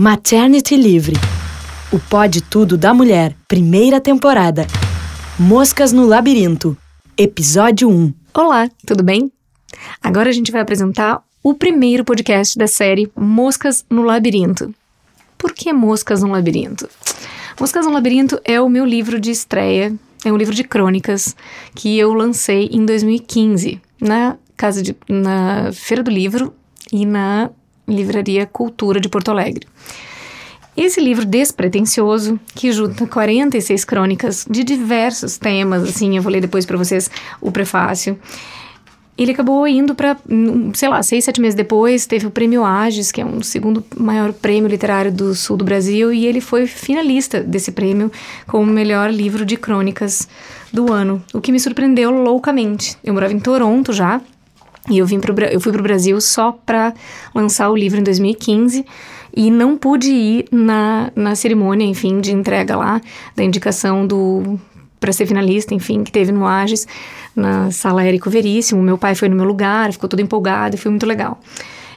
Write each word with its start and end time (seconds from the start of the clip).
Maternity 0.00 0.76
Livre. 0.76 1.14
O 1.92 1.98
Pode 1.98 2.40
Tudo 2.40 2.78
da 2.78 2.94
Mulher, 2.94 3.36
primeira 3.46 4.00
temporada. 4.00 4.66
Moscas 5.38 5.92
no 5.92 6.06
Labirinto, 6.06 6.74
episódio 7.18 7.86
1. 7.86 8.14
Olá, 8.32 8.70
tudo 8.86 9.04
bem? 9.04 9.30
Agora 10.02 10.30
a 10.30 10.32
gente 10.32 10.50
vai 10.50 10.62
apresentar 10.62 11.22
o 11.42 11.52
primeiro 11.52 12.02
podcast 12.02 12.56
da 12.56 12.66
série 12.66 13.12
Moscas 13.14 13.84
no 13.90 14.00
Labirinto. 14.00 14.74
Por 15.36 15.52
que 15.52 15.70
Moscas 15.70 16.22
no 16.22 16.30
Labirinto? 16.30 16.88
Moscas 17.60 17.84
no 17.84 17.92
Labirinto 17.92 18.40
é 18.42 18.58
o 18.58 18.70
meu 18.70 18.86
livro 18.86 19.20
de 19.20 19.30
estreia, 19.30 19.94
é 20.24 20.32
um 20.32 20.36
livro 20.38 20.54
de 20.54 20.64
crônicas 20.64 21.36
que 21.74 21.98
eu 21.98 22.14
lancei 22.14 22.70
em 22.72 22.86
2015 22.86 23.78
na 24.00 24.38
casa 24.56 24.82
de, 24.82 24.96
na 25.06 25.70
Feira 25.74 26.02
do 26.02 26.10
Livro 26.10 26.54
e 26.90 27.04
na 27.04 27.50
Livraria 27.90 28.46
Cultura 28.46 29.00
de 29.00 29.08
Porto 29.08 29.30
Alegre. 29.30 29.66
Esse 30.76 31.00
livro 31.00 31.26
despretensioso, 31.26 32.38
que 32.54 32.72
junta 32.72 33.06
46 33.06 33.84
crônicas 33.84 34.46
de 34.48 34.64
diversos 34.64 35.36
temas, 35.36 35.82
assim, 35.82 36.16
eu 36.16 36.22
vou 36.22 36.32
ler 36.32 36.40
depois 36.40 36.64
para 36.64 36.78
vocês 36.78 37.10
o 37.40 37.50
prefácio. 37.50 38.18
Ele 39.18 39.32
acabou 39.32 39.68
indo 39.68 39.94
para, 39.94 40.16
sei 40.72 40.88
lá, 40.88 41.02
seis, 41.02 41.24
sete 41.24 41.38
meses 41.38 41.54
depois, 41.54 42.06
teve 42.06 42.26
o 42.26 42.30
Prêmio 42.30 42.64
Ages, 42.64 43.12
que 43.12 43.20
é 43.20 43.26
um 43.26 43.42
segundo 43.42 43.84
maior 43.94 44.32
prêmio 44.32 44.70
literário 44.70 45.12
do 45.12 45.34
sul 45.34 45.58
do 45.58 45.64
Brasil, 45.64 46.10
e 46.10 46.24
ele 46.24 46.40
foi 46.40 46.66
finalista 46.66 47.42
desse 47.42 47.72
prêmio 47.72 48.10
como 48.46 48.62
o 48.62 48.74
melhor 48.74 49.12
livro 49.12 49.44
de 49.44 49.58
crônicas 49.58 50.26
do 50.72 50.90
ano, 50.90 51.22
o 51.34 51.40
que 51.40 51.52
me 51.52 51.60
surpreendeu 51.60 52.10
loucamente. 52.10 52.96
Eu 53.04 53.12
morava 53.12 53.34
em 53.34 53.38
Toronto 53.38 53.92
já, 53.92 54.22
e 54.88 54.98
eu, 54.98 55.06
vim 55.06 55.20
pro, 55.20 55.34
eu 55.44 55.60
fui 55.60 55.72
para 55.72 55.80
o 55.80 55.82
Brasil 55.82 56.20
só 56.20 56.52
para 56.52 56.94
lançar 57.34 57.68
o 57.70 57.76
livro 57.76 58.00
em 58.00 58.02
2015 58.02 58.84
e 59.36 59.50
não 59.50 59.76
pude 59.76 60.10
ir 60.10 60.44
na, 60.50 61.12
na 61.14 61.34
cerimônia, 61.34 61.84
enfim, 61.84 62.20
de 62.20 62.32
entrega 62.32 62.76
lá, 62.76 63.00
da 63.36 63.44
indicação 63.44 64.06
do 64.06 64.58
para 64.98 65.12
ser 65.12 65.24
finalista, 65.24 65.74
enfim, 65.74 66.04
que 66.04 66.12
teve 66.12 66.30
no 66.30 66.46
Ages, 66.46 66.86
na 67.34 67.70
sala 67.70 68.04
Érico 68.04 68.28
Veríssimo. 68.28 68.82
Meu 68.82 68.98
pai 68.98 69.14
foi 69.14 69.30
no 69.30 69.36
meu 69.36 69.46
lugar, 69.46 69.90
ficou 69.92 70.08
todo 70.08 70.20
empolgado 70.20 70.76
foi 70.76 70.90
muito 70.90 71.06
legal. 71.06 71.40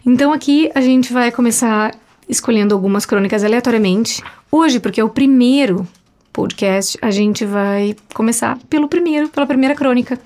Então 0.06 0.32
aqui 0.32 0.72
a 0.74 0.80
gente 0.80 1.12
vai 1.12 1.30
começar 1.30 1.94
escolhendo 2.30 2.74
algumas 2.74 3.06
crônicas 3.06 3.44
aleatoriamente. 3.44 4.24
Hoje, 4.50 4.80
porque 4.80 5.02
é 5.02 5.04
o 5.04 5.10
primeiro 5.10 5.86
podcast, 6.34 6.98
a 7.02 7.12
gente 7.12 7.46
vai 7.46 7.96
começar 8.14 8.58
pelo 8.70 8.88
primeiro, 8.88 9.30
pela 9.30 9.46
primeira 9.46 9.76
crônica. 9.76 10.20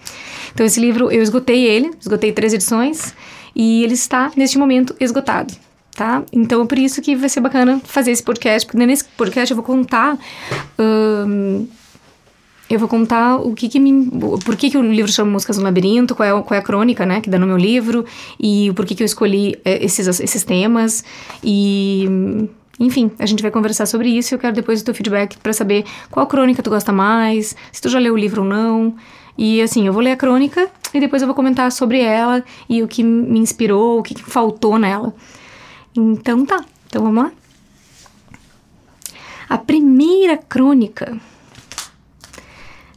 Então 0.54 0.66
esse 0.66 0.80
livro 0.80 1.12
eu 1.12 1.22
esgotei 1.22 1.66
ele, 1.66 1.92
esgotei 2.00 2.32
três 2.32 2.54
edições 2.54 3.14
e 3.56 3.84
ele 3.84 3.94
está 3.94 4.32
neste 4.36 4.58
momento 4.58 4.96
esgotado. 5.00 5.54
Tá? 5.96 6.24
Então 6.32 6.62
é 6.62 6.66
por 6.66 6.78
isso 6.78 7.02
que 7.02 7.16
vai 7.16 7.28
ser 7.28 7.42
bacana 7.42 7.82
fazer 7.84 8.12
esse 8.12 8.24
podcast, 8.24 8.68
porque 8.68 8.86
nesse 8.86 9.04
podcast 9.04 9.52
eu 9.52 9.56
vou 9.56 9.66
contar 9.66 10.18
eu 12.70 12.78
vou 12.78 12.88
contar 12.88 13.38
o 13.38 13.54
que 13.54 13.70
que 13.70 13.80
me... 13.80 14.10
Por 14.44 14.56
que 14.56 14.70
que 14.70 14.78
o 14.78 14.82
livro 14.82 15.12
chama 15.12 15.32
Músicas 15.32 15.58
no 15.58 15.64
Labirinto, 15.64 16.14
qual 16.14 16.40
é, 16.40 16.44
qual 16.44 16.56
é 16.56 16.60
a 16.60 16.62
crônica, 16.62 17.06
né, 17.06 17.22
que 17.22 17.30
dá 17.30 17.40
no 17.40 17.48
meu 17.48 17.58
livro, 17.58 18.06
e 18.40 18.72
por 18.76 18.86
que 18.86 18.94
que 18.94 19.04
eu 19.04 19.06
escolhi 19.06 19.58
é, 19.64 19.84
esses, 19.84 20.20
esses 20.20 20.44
temas, 20.44 21.04
e... 21.44 22.48
Enfim, 22.80 23.12
a 23.18 23.26
gente 23.26 23.42
vai 23.42 23.50
conversar 23.50 23.86
sobre 23.88 24.10
isso 24.10 24.34
e 24.34 24.36
eu 24.36 24.40
quero 24.40 24.56
depois 24.56 24.82
o 24.82 24.86
teu 24.86 24.94
feedback 24.94 25.38
para 25.38 25.52
saber 25.52 25.84
qual 26.12 26.28
crônica 26.28 26.62
tu 26.62 26.70
gosta 26.70 26.92
mais, 26.92 27.56
se 27.72 27.82
tu 27.82 27.90
já 27.90 27.98
leu 27.98 28.14
o 28.14 28.18
livro 28.18 28.44
ou 28.44 28.48
não. 28.48 28.96
E 29.38 29.62
assim, 29.62 29.88
eu 29.88 29.94
vou 29.94 30.02
ler 30.02 30.12
a 30.12 30.18
crônica 30.18 30.70
e 30.94 31.00
depois 31.00 31.22
eu 31.22 31.28
vou 31.28 31.36
comentar 31.36 31.72
sobre 31.72 32.02
ela 32.02 32.44
e 32.70 32.84
o 32.84 32.88
que 32.88 33.04
me 33.04 33.40
inspirou, 33.40 34.00
o 34.00 34.04
que 34.04 34.22
faltou 34.22 34.78
nela. 34.78 35.14
Então 35.96 36.46
tá, 36.46 36.64
então 36.88 37.04
vamos 37.04 37.24
lá. 37.24 37.32
A 39.50 39.58
primeira 39.58 40.38
crônica 40.38 41.18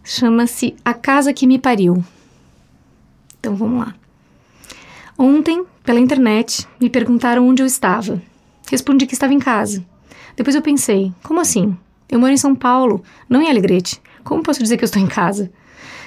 chama-se 0.05 0.75
A 0.85 0.93
Casa 0.93 1.33
que 1.33 1.47
Me 1.47 1.59
Pariu. 1.59 2.05
Então 3.39 3.55
vamos 3.55 3.87
lá. 3.87 3.95
Ontem, 5.17 5.65
pela 5.85 6.01
internet, 6.01 6.67
me 6.81 6.91
perguntaram 6.91 7.47
onde 7.49 7.63
eu 7.63 7.67
estava. 7.67 8.21
Respondi 8.71 9.05
que 9.05 9.15
estava 9.15 9.35
em 9.35 9.41
casa. 9.41 9.85
Depois 10.37 10.55
eu 10.55 10.63
pensei, 10.63 11.13
como 11.25 11.41
assim? 11.41 11.77
Eu 12.09 12.21
moro 12.21 12.33
em 12.33 12.37
São 12.37 12.55
Paulo, 12.55 13.03
não 13.29 13.43
em 13.43 13.51
Alegrete. 13.51 14.01
Como 14.23 14.45
posso 14.45 14.63
dizer 14.63 14.77
que 14.77 14.85
eu 14.85 14.87
estou 14.87 15.03
em 15.03 15.09
casa? 15.09 15.51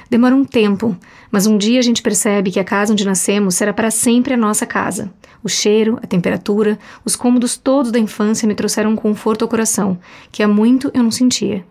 Demora 0.10 0.34
um 0.34 0.46
tempo, 0.46 0.96
mas 1.30 1.46
um 1.46 1.58
dia 1.58 1.78
a 1.78 1.82
gente 1.82 2.02
percebe 2.02 2.52
que 2.52 2.62
a 2.62 2.64
casa 2.64 2.94
onde 2.94 3.06
nascemos 3.06 3.56
será 3.56 3.74
para 3.74 3.92
sempre 3.92 4.34
a 4.34 4.38
nossa 4.38 4.66
casa. 4.66 5.12
O 5.44 5.50
cheiro, 5.50 6.00
a 6.02 6.08
temperatura, 6.08 6.80
os 7.04 7.18
cômodos 7.18 7.58
todos 7.58 7.92
da 7.92 8.00
infância 8.00 8.48
me 8.48 8.56
trouxeram 8.56 8.92
um 8.92 8.96
conforto 8.96 9.42
ao 9.42 9.50
coração, 9.50 10.00
que 10.32 10.42
há 10.42 10.48
muito 10.48 10.90
eu 10.94 11.04
não 11.04 11.12
sentia. 11.12 11.66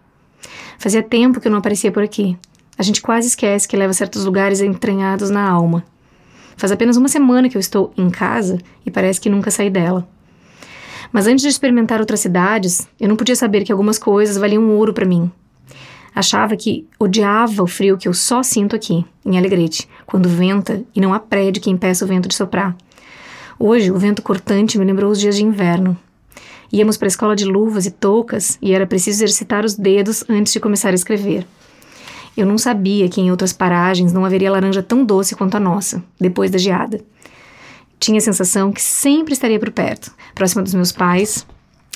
Fazia 0.76 1.02
tempo 1.02 1.40
que 1.40 1.48
eu 1.48 1.52
não 1.52 1.60
aparecia 1.60 1.90
por 1.90 2.02
aqui. 2.02 2.36
A 2.76 2.82
gente 2.82 3.00
quase 3.00 3.28
esquece 3.28 3.66
que 3.66 3.78
leva 3.78 3.94
certos 3.94 4.26
lugares 4.26 4.60
entranhados 4.60 5.30
na 5.30 5.48
alma. 5.48 5.84
Faz 6.54 6.70
apenas 6.70 6.98
uma 6.98 7.08
semana 7.08 7.48
que 7.48 7.56
eu 7.56 7.60
estou 7.60 7.94
em 7.96 8.10
casa 8.10 8.58
e 8.84 8.90
parece 8.90 9.18
que 9.18 9.30
nunca 9.30 9.50
saí 9.50 9.70
dela. 9.70 10.06
Mas 11.12 11.26
antes 11.26 11.42
de 11.42 11.48
experimentar 11.48 12.00
outras 12.00 12.20
cidades, 12.20 12.88
eu 12.98 13.08
não 13.08 13.16
podia 13.16 13.36
saber 13.36 13.64
que 13.64 13.72
algumas 13.72 13.98
coisas 13.98 14.36
valiam 14.36 14.70
ouro 14.70 14.94
para 14.94 15.04
mim. 15.04 15.30
Achava 16.14 16.56
que 16.56 16.86
odiava 16.98 17.62
o 17.62 17.66
frio 17.66 17.98
que 17.98 18.08
eu 18.08 18.14
só 18.14 18.42
sinto 18.42 18.74
aqui, 18.74 19.04
em 19.24 19.36
Alegrete, 19.36 19.88
quando 20.06 20.28
venta 20.28 20.82
e 20.94 21.00
não 21.00 21.12
há 21.12 21.20
prédio 21.20 21.62
que 21.62 21.70
impeça 21.70 22.04
o 22.04 22.08
vento 22.08 22.28
de 22.28 22.34
soprar. 22.34 22.76
Hoje, 23.58 23.90
o 23.90 23.98
vento 23.98 24.22
cortante 24.22 24.78
me 24.78 24.84
lembrou 24.84 25.10
os 25.10 25.20
dias 25.20 25.36
de 25.36 25.44
inverno. 25.44 25.96
Íamos 26.72 26.96
para 26.96 27.06
a 27.06 27.08
escola 27.08 27.36
de 27.36 27.44
luvas 27.44 27.84
e 27.86 27.90
toucas 27.90 28.58
e 28.62 28.72
era 28.72 28.86
preciso 28.86 29.18
exercitar 29.18 29.64
os 29.64 29.74
dedos 29.74 30.24
antes 30.28 30.52
de 30.52 30.60
começar 30.60 30.90
a 30.90 30.94
escrever. 30.94 31.46
Eu 32.34 32.46
não 32.46 32.56
sabia 32.56 33.08
que 33.08 33.20
em 33.20 33.30
outras 33.30 33.52
paragens 33.52 34.12
não 34.12 34.24
haveria 34.24 34.50
laranja 34.50 34.82
tão 34.82 35.04
doce 35.04 35.34
quanto 35.34 35.54
a 35.54 35.60
nossa, 35.60 36.02
depois 36.18 36.50
da 36.50 36.56
geada. 36.56 37.00
Tinha 38.02 38.18
a 38.18 38.20
sensação 38.20 38.72
que 38.72 38.82
sempre 38.82 39.32
estaria 39.32 39.60
por 39.60 39.70
perto, 39.70 40.12
próxima 40.34 40.60
dos 40.60 40.74
meus 40.74 40.90
pais 40.90 41.46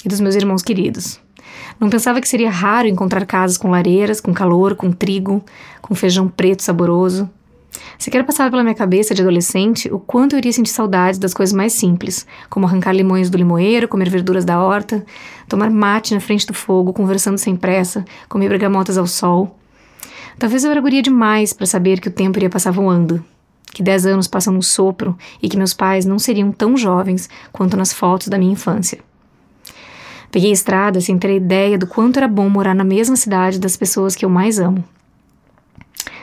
e 0.04 0.08
dos 0.08 0.20
meus 0.20 0.36
irmãos 0.36 0.62
queridos. 0.62 1.18
Não 1.80 1.90
pensava 1.90 2.20
que 2.20 2.28
seria 2.28 2.48
raro 2.48 2.86
encontrar 2.86 3.26
casas 3.26 3.58
com 3.58 3.72
lareiras, 3.72 4.20
com 4.20 4.32
calor, 4.32 4.76
com 4.76 4.92
trigo, 4.92 5.44
com 5.82 5.96
feijão 5.96 6.28
preto 6.28 6.62
saboroso. 6.62 7.28
Sequer 7.98 8.24
passava 8.24 8.50
pela 8.50 8.62
minha 8.62 8.76
cabeça 8.76 9.16
de 9.16 9.20
adolescente 9.20 9.92
o 9.92 9.98
quanto 9.98 10.34
eu 10.34 10.38
iria 10.38 10.52
sentir 10.52 10.70
saudades 10.70 11.18
das 11.18 11.34
coisas 11.34 11.52
mais 11.52 11.72
simples, 11.72 12.24
como 12.48 12.66
arrancar 12.66 12.92
limões 12.92 13.28
do 13.28 13.36
limoeiro, 13.36 13.88
comer 13.88 14.08
verduras 14.08 14.44
da 14.44 14.62
horta, 14.62 15.04
tomar 15.48 15.72
mate 15.72 16.14
na 16.14 16.20
frente 16.20 16.46
do 16.46 16.54
fogo, 16.54 16.92
conversando 16.92 17.36
sem 17.36 17.56
pressa, 17.56 18.04
comer 18.28 18.48
bergamotas 18.48 18.96
ao 18.96 19.08
sol. 19.08 19.58
Talvez 20.38 20.62
eu 20.62 20.70
era 20.70 20.80
guria 20.80 21.02
demais 21.02 21.52
para 21.52 21.66
saber 21.66 21.98
que 21.98 22.06
o 22.06 22.12
tempo 22.12 22.38
iria 22.38 22.48
passar 22.48 22.70
voando, 22.70 23.24
que 23.72 23.82
dez 23.82 24.06
anos 24.06 24.26
passam 24.26 24.54
num 24.54 24.62
sopro 24.62 25.16
e 25.42 25.48
que 25.48 25.56
meus 25.56 25.74
pais 25.74 26.04
não 26.04 26.18
seriam 26.18 26.50
tão 26.50 26.76
jovens 26.76 27.28
quanto 27.52 27.76
nas 27.76 27.92
fotos 27.92 28.28
da 28.28 28.38
minha 28.38 28.52
infância. 28.52 28.98
Peguei 30.30 30.50
estrada 30.50 31.00
sem 31.00 31.18
ter 31.18 31.34
ideia 31.34 31.78
do 31.78 31.86
quanto 31.86 32.18
era 32.18 32.28
bom 32.28 32.48
morar 32.48 32.74
na 32.74 32.84
mesma 32.84 33.16
cidade 33.16 33.58
das 33.58 33.76
pessoas 33.76 34.14
que 34.14 34.24
eu 34.24 34.30
mais 34.30 34.58
amo. 34.58 34.84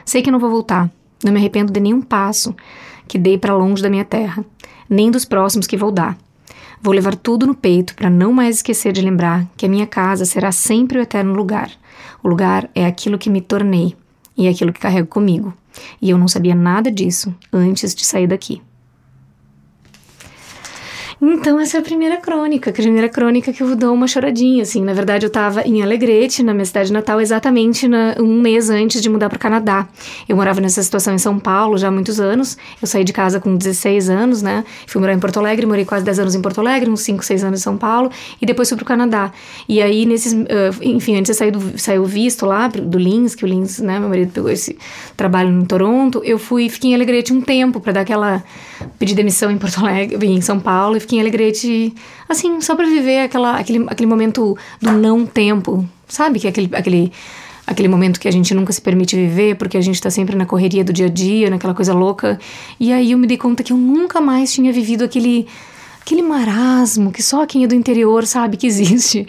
Sei 0.05 0.21
que 0.21 0.31
não 0.31 0.39
vou 0.39 0.49
voltar, 0.49 0.91
não 1.23 1.31
me 1.31 1.39
arrependo 1.39 1.71
de 1.71 1.79
nenhum 1.79 2.01
passo 2.01 2.55
que 3.07 3.17
dei 3.17 3.37
para 3.37 3.55
longe 3.55 3.81
da 3.81 3.89
minha 3.89 4.05
terra, 4.05 4.43
nem 4.89 5.11
dos 5.11 5.25
próximos 5.25 5.67
que 5.67 5.77
vou 5.77 5.91
dar. 5.91 6.17
Vou 6.81 6.93
levar 6.93 7.15
tudo 7.15 7.47
no 7.47 7.55
peito 7.55 7.95
para 7.95 8.09
não 8.09 8.33
mais 8.33 8.57
esquecer 8.57 8.91
de 8.91 9.01
lembrar 9.01 9.45
que 9.55 9.65
a 9.65 9.69
minha 9.69 9.87
casa 9.87 10.25
será 10.25 10.51
sempre 10.51 10.97
o 10.97 11.01
eterno 11.01 11.33
lugar. 11.33 11.71
O 12.21 12.27
lugar 12.27 12.69
é 12.75 12.85
aquilo 12.85 13.17
que 13.17 13.29
me 13.29 13.39
tornei 13.39 13.95
e 14.35 14.47
é 14.47 14.49
aquilo 14.49 14.73
que 14.73 14.81
carrego 14.81 15.07
comigo. 15.07 15.53
E 16.01 16.09
eu 16.09 16.17
não 16.17 16.27
sabia 16.27 16.55
nada 16.55 16.91
disso 16.91 17.33
antes 17.51 17.93
de 17.95 18.05
sair 18.05 18.27
daqui. 18.27 18.61
Então, 21.25 21.57
essa 21.57 21.77
é 21.77 21.79
a 21.79 21.83
primeira 21.83 22.17
crônica, 22.17 22.69
a 22.69 22.73
primeira 22.73 23.07
crônica 23.07 23.53
que 23.53 23.63
eu 23.63 23.73
dou 23.77 23.93
uma 23.93 24.07
choradinha, 24.07 24.63
assim. 24.63 24.83
Na 24.83 24.91
verdade, 24.91 25.25
eu 25.25 25.29
tava 25.29 25.61
em 25.61 25.81
Alegrete, 25.81 26.43
na 26.43 26.53
minha 26.53 26.65
cidade 26.65 26.91
natal, 26.91 27.21
exatamente 27.21 27.87
na, 27.87 28.17
um 28.19 28.41
mês 28.41 28.69
antes 28.69 29.01
de 29.01 29.07
mudar 29.07 29.29
para 29.29 29.37
o 29.37 29.39
Canadá. 29.39 29.87
Eu 30.27 30.35
morava 30.35 30.59
nessa 30.59 30.83
situação 30.83 31.13
em 31.13 31.17
São 31.17 31.39
Paulo 31.39 31.77
já 31.77 31.87
há 31.87 31.91
muitos 31.91 32.19
anos. 32.19 32.57
Eu 32.81 32.89
saí 32.89 33.05
de 33.05 33.13
casa 33.13 33.39
com 33.39 33.55
16 33.55 34.09
anos, 34.09 34.41
né? 34.41 34.65
Fui 34.85 34.99
morar 34.99 35.13
em 35.13 35.19
Porto 35.19 35.37
Alegre, 35.39 35.65
morei 35.65 35.85
quase 35.85 36.03
10 36.03 36.19
anos 36.19 36.35
em 36.35 36.41
Porto 36.41 36.59
Alegre, 36.59 36.89
uns 36.89 36.99
5, 36.99 37.23
6 37.23 37.45
anos 37.45 37.61
em 37.61 37.63
São 37.63 37.77
Paulo, 37.77 38.11
e 38.41 38.45
depois 38.45 38.67
fui 38.67 38.75
para 38.75 38.83
o 38.83 38.87
Canadá. 38.87 39.31
E 39.69 39.81
aí, 39.81 40.05
nesses. 40.05 40.33
Uh, 40.33 40.45
enfim, 40.81 41.15
antes 41.15 41.31
de 41.31 41.37
sair 41.37 41.51
do, 41.51 41.79
saiu 41.79 42.03
visto 42.03 42.45
lá, 42.45 42.67
do 42.67 42.97
Lins, 42.97 43.33
que 43.33 43.45
o 43.45 43.47
Lins, 43.47 43.79
né? 43.79 43.97
Meu 43.97 44.09
marido 44.09 44.33
pegou 44.33 44.49
esse 44.51 44.77
trabalho 45.15 45.49
em 45.49 45.63
Toronto. 45.63 46.21
Eu 46.25 46.37
fui, 46.37 46.67
fiquei 46.67 46.91
em 46.91 46.95
Alegrete 46.95 47.31
um 47.31 47.39
tempo 47.39 47.79
para 47.79 47.93
dar 47.93 48.01
aquela. 48.01 48.43
pedir 48.99 49.15
demissão 49.15 49.49
em 49.49 49.57
Porto 49.57 49.79
Alegre, 49.79 50.27
em 50.27 50.41
São 50.41 50.59
Paulo, 50.59 50.97
e 50.97 50.99
fiquei 50.99 51.12
em 51.15 51.19
Alegrete, 51.19 51.93
assim, 52.27 52.59
só 52.61 52.75
para 52.75 52.85
viver 52.85 53.21
aquela, 53.21 53.57
aquele, 53.57 53.85
aquele 53.87 54.07
momento 54.07 54.57
do 54.81 54.91
não 54.91 55.25
tempo, 55.25 55.87
sabe? 56.07 56.39
Que 56.39 56.47
é 56.47 56.49
aquele, 56.49 56.69
aquele, 56.73 57.11
aquele 57.65 57.87
momento 57.87 58.19
que 58.19 58.27
a 58.27 58.31
gente 58.31 58.53
nunca 58.53 58.73
se 58.73 58.81
permite 58.81 59.15
viver, 59.15 59.55
porque 59.55 59.77
a 59.77 59.81
gente 59.81 60.01
tá 60.01 60.09
sempre 60.09 60.35
na 60.35 60.45
correria 60.45 60.83
do 60.83 60.93
dia 60.93 61.05
a 61.05 61.09
dia, 61.09 61.49
naquela 61.49 61.73
coisa 61.73 61.93
louca. 61.93 62.39
E 62.79 62.91
aí 62.91 63.11
eu 63.11 63.17
me 63.17 63.27
dei 63.27 63.37
conta 63.37 63.63
que 63.63 63.73
eu 63.73 63.77
nunca 63.77 64.19
mais 64.21 64.51
tinha 64.53 64.71
vivido 64.71 65.03
aquele 65.03 65.47
aquele 66.01 66.21
marasmo 66.21 67.13
que 67.13 67.23
só 67.23 67.45
quem 67.45 67.63
é 67.63 67.67
do 67.67 67.73
interior 67.73 68.25
sabe 68.27 68.57
que 68.57 68.67
existe, 68.67 69.25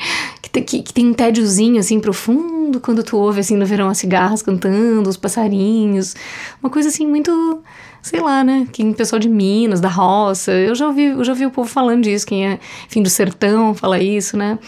que, 0.60 0.82
que, 0.82 0.92
tem 0.92 1.08
um 1.08 1.14
tédiozinho 1.14 1.78
assim 1.78 2.00
profundo 2.00 2.80
quando 2.80 3.02
tu 3.02 3.16
ouve 3.16 3.40
assim 3.40 3.56
no 3.56 3.66
verão 3.66 3.88
as 3.88 3.98
cigarras 3.98 4.42
cantando, 4.42 5.08
os 5.08 5.16
passarinhos, 5.16 6.14
uma 6.62 6.70
coisa 6.70 6.88
assim 6.88 7.06
muito 7.06 7.62
sei 8.02 8.20
lá, 8.20 8.44
né? 8.44 8.68
Quem 8.70 8.92
pessoal 8.92 9.18
de 9.18 9.30
Minas, 9.30 9.80
da 9.80 9.88
roça, 9.88 10.52
eu 10.52 10.74
já 10.74 10.86
ouvi, 10.86 11.04
eu 11.04 11.24
já 11.24 11.32
ouvi 11.32 11.46
o 11.46 11.50
povo 11.50 11.68
falando 11.68 12.02
disso, 12.02 12.26
quem 12.26 12.46
é, 12.46 12.60
enfim, 12.86 13.02
do 13.02 13.08
sertão 13.08 13.74
fala 13.74 13.98
isso, 13.98 14.36
né? 14.36 14.58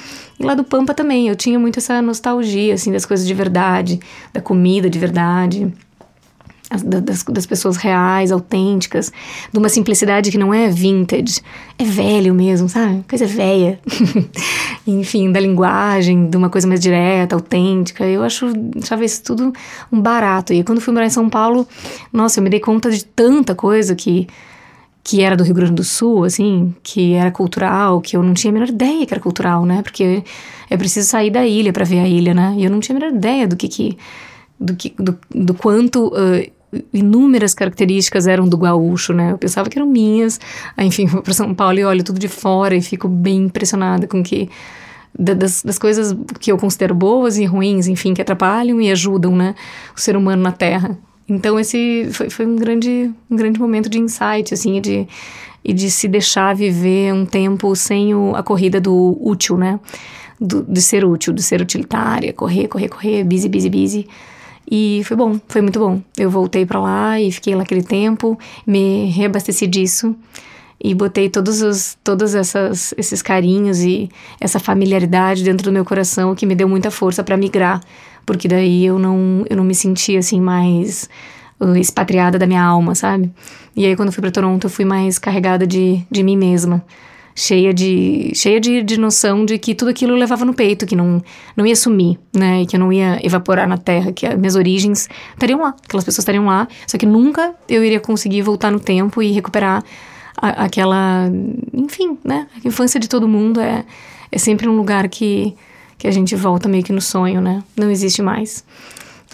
E 0.40 0.42
lá 0.44 0.54
do 0.54 0.64
Pampa 0.64 0.94
também, 0.94 1.28
eu 1.28 1.36
tinha 1.36 1.58
muito 1.58 1.78
essa 1.78 2.00
nostalgia, 2.00 2.72
assim, 2.72 2.90
das 2.90 3.04
coisas 3.04 3.26
de 3.26 3.34
verdade, 3.34 4.00
da 4.32 4.40
comida 4.40 4.88
de 4.88 4.98
verdade 4.98 5.70
das, 6.82 7.23
das, 7.23 7.46
pessoas 7.46 7.76
reais, 7.76 8.32
autênticas, 8.32 9.12
de 9.52 9.58
uma 9.58 9.69
simplicidade 9.69 10.31
que 10.31 10.38
não 10.38 10.52
é 10.52 10.69
vintage, 10.69 11.40
é 11.78 11.84
velho 11.84 12.34
mesmo, 12.34 12.69
sabe? 12.69 13.05
Coisa 13.08 13.26
velha. 13.26 13.78
Enfim, 14.87 15.32
da 15.32 15.40
linguagem, 15.40 16.28
de 16.28 16.37
uma 16.37 16.49
coisa 16.49 16.67
mais 16.67 16.81
direta, 16.81 17.34
autêntica. 17.34 18.05
Eu 18.05 18.23
acho, 18.23 18.46
achava 18.82 19.05
isso 19.05 19.23
tudo 19.23 19.52
um 19.93 20.00
barato. 20.00 20.52
E 20.52 20.62
quando 20.62 20.81
fui 20.81 20.93
morar 20.93 21.06
em 21.06 21.11
São 21.11 21.28
Paulo, 21.28 21.67
nossa, 22.12 22.40
eu 22.40 22.44
me 22.44 22.50
dei 22.50 22.61
conta 22.61 22.90
de 22.90 23.05
tanta 23.05 23.55
coisa 23.55 23.94
que 23.94 24.26
que 25.08 25.23
era 25.23 25.37
do 25.37 25.44
Rio 25.44 25.55
Grande 25.55 25.73
do 25.73 25.84
Sul, 25.84 26.25
assim, 26.25 26.75
que 26.82 27.12
era 27.12 27.31
cultural, 27.31 28.00
que 28.00 28.17
eu 28.17 28.25
não 28.25 28.34
tinha 28.34 28.50
a 28.50 28.52
menor 28.52 28.69
ideia 28.69 29.06
que 29.06 29.14
era 29.14 29.20
cultural, 29.20 29.64
né? 29.64 29.81
Porque 29.81 30.25
é 30.69 30.76
preciso 30.76 31.08
sair 31.08 31.31
da 31.31 31.46
ilha 31.46 31.73
para 31.73 31.84
ver 31.84 32.00
a 32.00 32.08
ilha, 32.08 32.34
né? 32.34 32.56
E 32.58 32.64
eu 32.64 32.70
não 32.73 32.81
tinha 32.81 32.96
a 32.96 33.00
menor 33.00 33.17
ideia 33.17 33.46
do 33.46 33.55
que 33.55 33.69
que 33.69 33.96
do, 34.58 34.75
que, 34.75 34.94
do, 34.99 35.17
do 35.32 35.55
quanto 35.55 36.08
uh, 36.08 36.50
inúmeras 36.92 37.54
características 37.54 38.26
eram 38.26 38.48
do 38.48 38.56
gaúcho, 38.56 39.12
né? 39.12 39.32
Eu 39.32 39.38
pensava 39.38 39.68
que 39.68 39.78
eram 39.78 39.88
minhas. 39.88 40.40
Enfim, 40.78 41.06
vou 41.06 41.22
para 41.22 41.32
São 41.32 41.54
Paulo 41.54 41.78
e 41.78 41.84
olho 41.84 42.04
tudo 42.04 42.18
de 42.18 42.28
fora 42.28 42.74
e 42.74 42.82
fico 42.82 43.08
bem 43.08 43.44
impressionada 43.44 44.06
com 44.06 44.22
que 44.22 44.48
das, 45.18 45.62
das 45.62 45.78
coisas 45.78 46.14
que 46.40 46.52
eu 46.52 46.58
considero 46.58 46.94
boas 46.94 47.38
e 47.38 47.44
ruins, 47.44 47.86
enfim, 47.86 48.12
que 48.12 48.20
atrapalham 48.20 48.80
e 48.80 48.90
ajudam, 48.90 49.34
né, 49.34 49.54
o 49.96 50.00
ser 50.00 50.16
humano 50.16 50.42
na 50.42 50.52
Terra. 50.52 50.98
Então 51.28 51.58
esse 51.58 52.08
foi, 52.12 52.28
foi 52.30 52.46
um 52.46 52.56
grande 52.56 53.10
um 53.30 53.36
grande 53.36 53.58
momento 53.58 53.88
de 53.88 53.98
insight, 53.98 54.52
assim, 54.52 54.80
de 54.80 55.08
e 55.64 55.72
de 55.72 55.90
se 55.90 56.06
deixar 56.06 56.54
viver 56.54 57.12
um 57.12 57.26
tempo 57.26 57.74
sem 57.74 58.14
o, 58.14 58.36
a 58.36 58.42
corrida 58.42 58.80
do 58.80 59.18
útil, 59.20 59.56
né? 59.56 59.80
Do, 60.40 60.62
de 60.62 60.80
ser 60.80 61.04
útil, 61.04 61.32
de 61.32 61.42
ser 61.42 61.60
utilitária, 61.60 62.32
correr, 62.32 62.68
correr, 62.68 62.88
correr, 62.88 63.24
busy, 63.24 63.48
busy, 63.48 63.68
busy. 63.68 64.08
E 64.70 65.02
foi 65.04 65.16
bom, 65.16 65.38
foi 65.48 65.62
muito 65.62 65.78
bom. 65.78 66.02
Eu 66.16 66.30
voltei 66.30 66.66
para 66.66 66.80
lá 66.80 67.20
e 67.20 67.30
fiquei 67.30 67.54
lá 67.54 67.62
aquele 67.62 67.82
tempo, 67.82 68.38
me 68.66 69.06
reabasteci 69.10 69.66
disso 69.66 70.16
e 70.82 70.94
botei 70.94 71.28
todos 71.30 71.62
os 71.62 71.96
todos 72.04 72.34
essas, 72.34 72.92
esses 72.96 73.22
carinhos 73.22 73.80
e 73.80 74.10
essa 74.40 74.58
familiaridade 74.58 75.42
dentro 75.42 75.64
do 75.64 75.72
meu 75.72 75.84
coração 75.84 76.34
que 76.34 76.44
me 76.44 76.54
deu 76.54 76.68
muita 76.68 76.90
força 76.90 77.24
para 77.24 77.36
migrar, 77.36 77.80
porque 78.24 78.48
daí 78.48 78.84
eu 78.84 78.98
não 78.98 79.44
eu 79.48 79.56
não 79.56 79.64
me 79.64 79.74
sentia 79.74 80.18
assim 80.18 80.40
mais 80.40 81.08
uh, 81.60 81.76
expatriada 81.76 82.38
da 82.38 82.46
minha 82.46 82.62
alma, 82.62 82.94
sabe? 82.94 83.32
E 83.74 83.86
aí 83.86 83.96
quando 83.96 84.12
fui 84.12 84.20
para 84.20 84.30
Toronto 84.30 84.66
eu 84.66 84.70
fui 84.70 84.84
mais 84.84 85.18
carregada 85.18 85.66
de, 85.66 86.04
de 86.10 86.22
mim 86.22 86.36
mesma 86.36 86.84
cheia 87.38 87.74
de 87.74 88.32
cheia 88.34 88.58
de, 88.58 88.82
de 88.82 88.98
noção 88.98 89.44
de 89.44 89.58
que 89.58 89.74
tudo 89.74 89.90
aquilo 89.90 90.12
eu 90.12 90.16
levava 90.16 90.42
no 90.46 90.54
peito, 90.54 90.86
que 90.86 90.96
não, 90.96 91.22
não 91.54 91.66
ia 91.66 91.76
sumir, 91.76 92.18
né? 92.34 92.62
E 92.62 92.66
que 92.66 92.74
eu 92.74 92.80
não 92.80 92.90
ia 92.90 93.20
evaporar 93.22 93.68
na 93.68 93.76
terra, 93.76 94.10
que 94.10 94.26
as 94.26 94.38
minhas 94.38 94.56
origens 94.56 95.06
estariam 95.34 95.60
lá, 95.60 95.74
aquelas 95.84 96.02
pessoas 96.02 96.20
estariam 96.20 96.46
lá, 96.46 96.66
só 96.86 96.96
que 96.96 97.04
nunca 97.04 97.54
eu 97.68 97.84
iria 97.84 98.00
conseguir 98.00 98.40
voltar 98.40 98.72
no 98.72 98.80
tempo 98.80 99.22
e 99.22 99.30
recuperar 99.32 99.84
a, 100.34 100.64
aquela. 100.64 101.30
Enfim, 101.74 102.18
né? 102.24 102.46
A 102.64 102.66
infância 102.66 102.98
de 102.98 103.06
todo 103.06 103.28
mundo 103.28 103.60
é, 103.60 103.84
é 104.32 104.38
sempre 104.38 104.66
um 104.66 104.74
lugar 104.74 105.06
que, 105.08 105.54
que 105.98 106.08
a 106.08 106.10
gente 106.10 106.34
volta 106.34 106.70
meio 106.70 106.82
que 106.82 106.92
no 106.92 107.02
sonho, 107.02 107.42
né? 107.42 107.62
Não 107.76 107.90
existe 107.90 108.22
mais. 108.22 108.64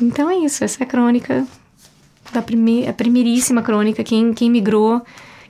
Então 0.00 0.28
é 0.28 0.38
isso, 0.38 0.64
essa 0.64 0.82
é 0.82 0.84
a 0.84 0.88
crônica 0.88 1.46
da 2.32 2.42
primeira, 2.42 2.90
a 2.90 2.92
primeiríssima 2.92 3.62
crônica, 3.62 4.02
quem, 4.02 4.34
quem 4.34 4.50
migrou 4.50 5.02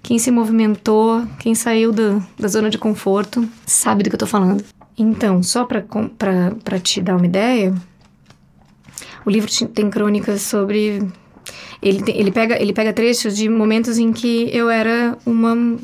quem 0.03 0.19
se 0.19 0.31
movimentou, 0.31 1.25
quem 1.39 1.55
saiu 1.55 1.93
do, 1.93 2.23
da 2.39 2.49
zona 2.49 2.69
de 2.69 2.79
conforto, 2.79 3.49
sabe 3.65 4.03
do 4.03 4.11
que 4.11 4.17
eu 4.17 4.21
tô 4.21 4.27
falando. 4.27 4.65
Então, 4.99 5.43
só 5.43 5.65
para 5.65 6.79
te 6.81 7.01
dar 7.01 7.17
uma 7.17 7.27
ideia, 7.27 7.75
o 9.25 9.31
livro 9.31 9.51
tem 9.69 9.89
crônicas 9.89 10.43
sobre. 10.43 11.03
Ele, 11.81 12.03
tem, 12.03 12.17
ele, 12.19 12.31
pega, 12.31 12.61
ele 12.61 12.73
pega 12.73 12.93
trechos 12.93 13.37
de 13.37 13.49
momentos 13.49 13.99
em 13.99 14.13
que 14.13 14.49
eu 14.53 14.69
era 14.69 15.17
uma 15.25 15.79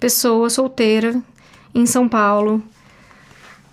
pessoa 0.00 0.50
solteira 0.50 1.20
em 1.74 1.86
São 1.86 2.08
Paulo, 2.08 2.62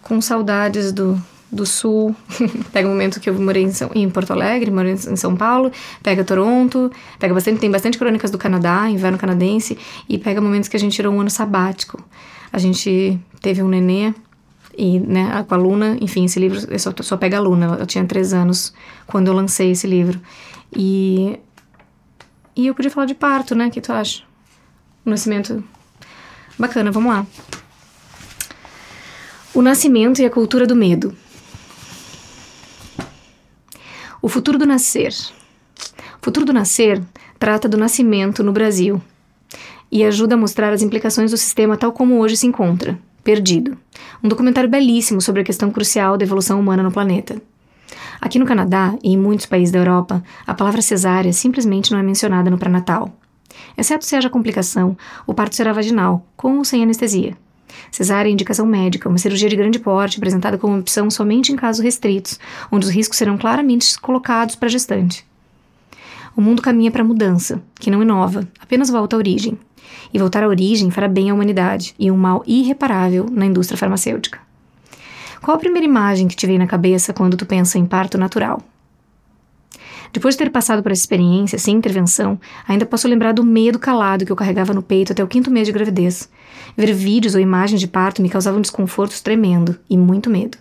com 0.02 0.22
saudades 0.22 0.92
do, 0.92 1.22
do 1.52 1.66
Sul, 1.66 2.16
pega 2.72 2.88
o 2.88 2.92
momento 2.92 3.20
que 3.20 3.30
eu 3.30 3.34
morei 3.34 3.64
em, 3.64 3.72
São, 3.72 3.92
em 3.94 4.10
Porto 4.10 4.32
Alegre, 4.32 4.72
morei 4.72 4.94
em 4.94 5.16
São 5.18 5.36
Paulo, 5.36 5.72
pega 6.02 6.24
Toronto, 6.24 6.90
pega 7.20 7.34
bastante, 7.34 7.60
tem 7.60 7.70
bastante 7.70 7.98
crônicas 7.98 8.32
do 8.32 8.38
Canadá, 8.38 8.90
inverno 8.90 9.18
canadense, 9.18 9.78
e 10.08 10.18
pega 10.18 10.40
momentos 10.40 10.70
que 10.70 10.78
a 10.78 10.80
gente 10.80 10.94
tirou 10.94 11.14
um 11.14 11.20
ano 11.20 11.30
sabático. 11.30 12.02
A 12.54 12.58
gente 12.58 13.20
teve 13.42 13.62
um 13.62 13.68
nenê, 13.68 14.14
e, 14.78 15.00
né, 15.00 15.44
com 15.48 15.54
a 15.54 15.58
Luna, 15.58 15.98
enfim, 16.00 16.26
esse 16.26 16.40
livro, 16.40 16.60
só, 16.80 16.94
só 17.02 17.18
pega 17.18 17.38
a 17.38 17.42
Luna, 17.42 17.78
eu 17.80 17.86
tinha 17.86 18.06
três 18.06 18.34
anos 18.34 18.74
quando 19.06 19.28
eu 19.28 19.34
lancei 19.34 19.72
esse 19.72 19.86
livro. 19.86 20.20
E, 20.74 21.38
e 22.56 22.68
eu 22.68 22.74
podia 22.74 22.90
falar 22.90 23.08
de 23.08 23.14
parto, 23.14 23.54
né, 23.54 23.68
o 23.68 23.72
que 23.72 23.82
tu 23.82 23.92
acha? 23.92 24.24
O 25.06 25.10
nascimento, 25.10 25.62
bacana, 26.58 26.92
vamos 26.92 27.12
lá. 27.12 27.26
O 29.54 29.62
nascimento 29.62 30.22
e 30.22 30.26
a 30.26 30.30
cultura 30.30 30.66
do 30.66 30.76
medo. 30.76 31.14
O 34.24 34.30
futuro 34.30 34.60
do 34.60 34.68
nascer. 34.68 35.12
O 36.22 36.24
futuro 36.24 36.46
do 36.46 36.54
nascer 36.54 37.02
trata 37.40 37.68
do 37.68 37.76
nascimento 37.76 38.44
no 38.44 38.52
Brasil 38.52 39.02
e 39.92 40.04
ajuda 40.04 40.36
a 40.36 40.38
mostrar 40.38 40.72
as 40.72 40.84
implicações 40.84 41.32
do 41.32 41.38
sistema 41.38 41.76
tal 41.76 41.92
como 41.92 42.20
hoje 42.20 42.38
se 42.38 42.46
encontra, 42.46 43.00
perdido. 43.24 43.76
Um 44.24 44.30
documentário 44.30 44.70
belíssimo 44.70 45.20
sobre 45.20 45.42
a 45.42 45.44
questão 45.44 45.72
crucial 45.72 46.20
da 46.20 46.24
evolução 46.24 46.60
humana 46.60 46.84
no 46.84 46.92
planeta. 46.92 47.42
Aqui 48.22 48.38
no 48.38 48.46
Canadá 48.46 48.94
e 49.04 49.12
em 49.12 49.18
muitos 49.18 49.48
países 49.48 49.72
da 49.72 49.80
Europa, 49.80 50.24
a 50.46 50.54
palavra 50.54 50.84
cesárea 50.84 51.34
simplesmente 51.34 51.92
não 51.92 51.98
é 51.98 52.04
mencionada 52.04 52.52
no 52.52 52.60
pré-natal. 52.60 53.12
Exceto 53.76 54.06
se 54.06 54.16
haja 54.16 54.30
complicação, 54.30 54.96
o 55.26 55.34
parto 55.34 55.56
será 55.56 55.74
vaginal, 55.74 56.24
com 56.38 56.60
ou 56.60 56.64
sem 56.64 56.84
anestesia. 56.84 57.36
Cesárea 57.92 58.30
é 58.30 58.32
indicação 58.32 58.66
médica, 58.66 59.10
uma 59.10 59.18
cirurgia 59.18 59.50
de 59.50 59.56
grande 59.56 59.80
porte 59.80 60.18
apresentada 60.18 60.58
como 60.58 60.80
opção 60.80 61.10
somente 61.10 61.52
em 61.52 61.56
casos 61.56 61.84
restritos, 61.84 62.40
onde 62.72 62.86
os 62.86 62.92
riscos 62.92 63.18
serão 63.18 63.38
claramente 63.38 64.00
colocados 64.00 64.56
para 64.56 64.68
a 64.68 64.72
gestante. 64.72 65.26
O 66.36 66.42
mundo 66.42 66.62
caminha 66.62 66.92
para 66.92 67.02
a 67.02 67.06
mudança, 67.06 67.62
que 67.80 67.92
não 67.92 68.02
inova, 68.02 68.48
apenas 68.60 68.90
volta 68.90 69.16
à 69.16 69.20
origem. 69.20 69.58
E 70.14 70.20
voltar 70.20 70.44
à 70.44 70.48
origem 70.48 70.90
fará 70.90 71.08
bem 71.08 71.30
à 71.30 71.34
humanidade 71.34 71.94
e 72.00 72.10
um 72.10 72.18
mal 72.18 72.44
irreparável 72.48 73.28
na 73.30 73.46
indústria 73.46 73.78
farmacêutica. 73.78 74.40
Qual 75.42 75.56
a 75.56 75.60
primeira 75.60 75.86
imagem 75.86 76.28
que 76.28 76.36
te 76.36 76.46
vem 76.46 76.58
na 76.58 76.68
cabeça 76.68 77.14
quando 77.14 77.36
tu 77.36 77.46
pensa 77.46 77.78
em 77.78 77.86
parto 77.86 78.18
natural? 78.18 78.62
Depois 80.14 80.36
de 80.36 80.40
ter 80.40 80.52
passado 80.52 80.84
por 80.84 80.92
essa 80.92 81.02
experiência 81.02 81.58
sem 81.58 81.76
intervenção, 81.76 82.40
ainda 82.68 82.86
posso 82.86 83.08
lembrar 83.08 83.34
do 83.34 83.44
medo 83.44 83.80
calado 83.80 84.26
que 84.26 84.32
eu 84.32 84.36
carregava 84.36 84.74
no 84.74 84.82
peito 84.82 85.14
até 85.14 85.24
o 85.24 85.28
quinto 85.28 85.50
mês 85.50 85.68
de 85.68 85.74
gravidez. 85.74 86.30
Ver 86.76 86.94
vídeos 86.94 87.36
ou 87.36 87.42
imagens 87.42 87.80
de 87.80 87.88
parto 87.88 88.22
me 88.22 88.30
causavam 88.30 88.60
um 88.60 88.62
desconforto 88.62 89.22
tremendo 89.22 89.78
e 89.90 89.98
muito 89.98 90.30
medo. 90.30 90.58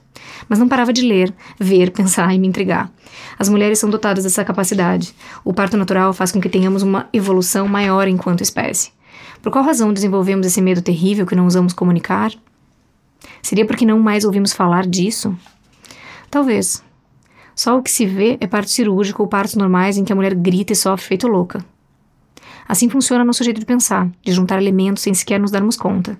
Mas 0.49 0.59
não 0.59 0.69
parava 0.69 0.93
de 0.93 1.03
ler, 1.03 1.33
ver, 1.59 1.91
pensar 1.93 2.35
e 2.35 2.39
me 2.39 2.49
intrigar. 2.49 2.91
As 3.39 3.49
mulheres 3.49 3.79
são 3.79 3.91
dotadas 3.91 4.25
dessa 4.25 4.45
capacidade. 4.45 5.15
O 5.45 5.53
parto 5.53 5.77
natural 5.77 6.13
faz 6.13 6.33
com 6.33 6.41
que 6.41 6.49
tenhamos 6.49 6.83
uma 6.83 7.09
evolução 7.13 7.67
maior 7.69 8.09
enquanto 8.09 8.43
espécie. 8.43 8.93
Por 9.43 9.51
qual 9.51 9.65
razão 9.65 9.93
desenvolvemos 9.93 10.47
esse 10.47 10.61
medo 10.61 10.83
terrível 10.83 11.27
que 11.27 11.35
não 11.35 11.47
usamos 11.47 11.73
comunicar? 11.73 12.33
Seria 13.43 13.67
porque 13.67 13.87
não 13.87 13.99
mais 13.99 14.25
ouvimos 14.25 14.53
falar 14.53 14.87
disso? 14.87 15.37
Talvez. 16.31 16.83
Só 17.55 17.77
o 17.77 17.83
que 17.83 17.91
se 17.91 18.07
vê 18.07 18.39
é 18.41 18.47
parto 18.47 18.71
cirúrgico 18.71 19.23
ou 19.23 19.29
partos 19.29 19.55
normais 19.55 19.97
em 19.97 20.05
que 20.05 20.13
a 20.13 20.17
mulher 20.17 20.35
grita 20.35 20.73
e 20.73 20.77
sofre 20.77 21.07
feito 21.07 21.27
louca. 21.27 21.65
Assim 22.71 22.89
funciona 22.89 23.25
nosso 23.25 23.43
jeito 23.43 23.59
de 23.59 23.67
pensar, 23.67 24.09
de 24.23 24.31
juntar 24.31 24.63
elementos 24.63 25.03
sem 25.03 25.13
sequer 25.13 25.41
nos 25.41 25.51
darmos 25.51 25.77
conta. 25.77 26.17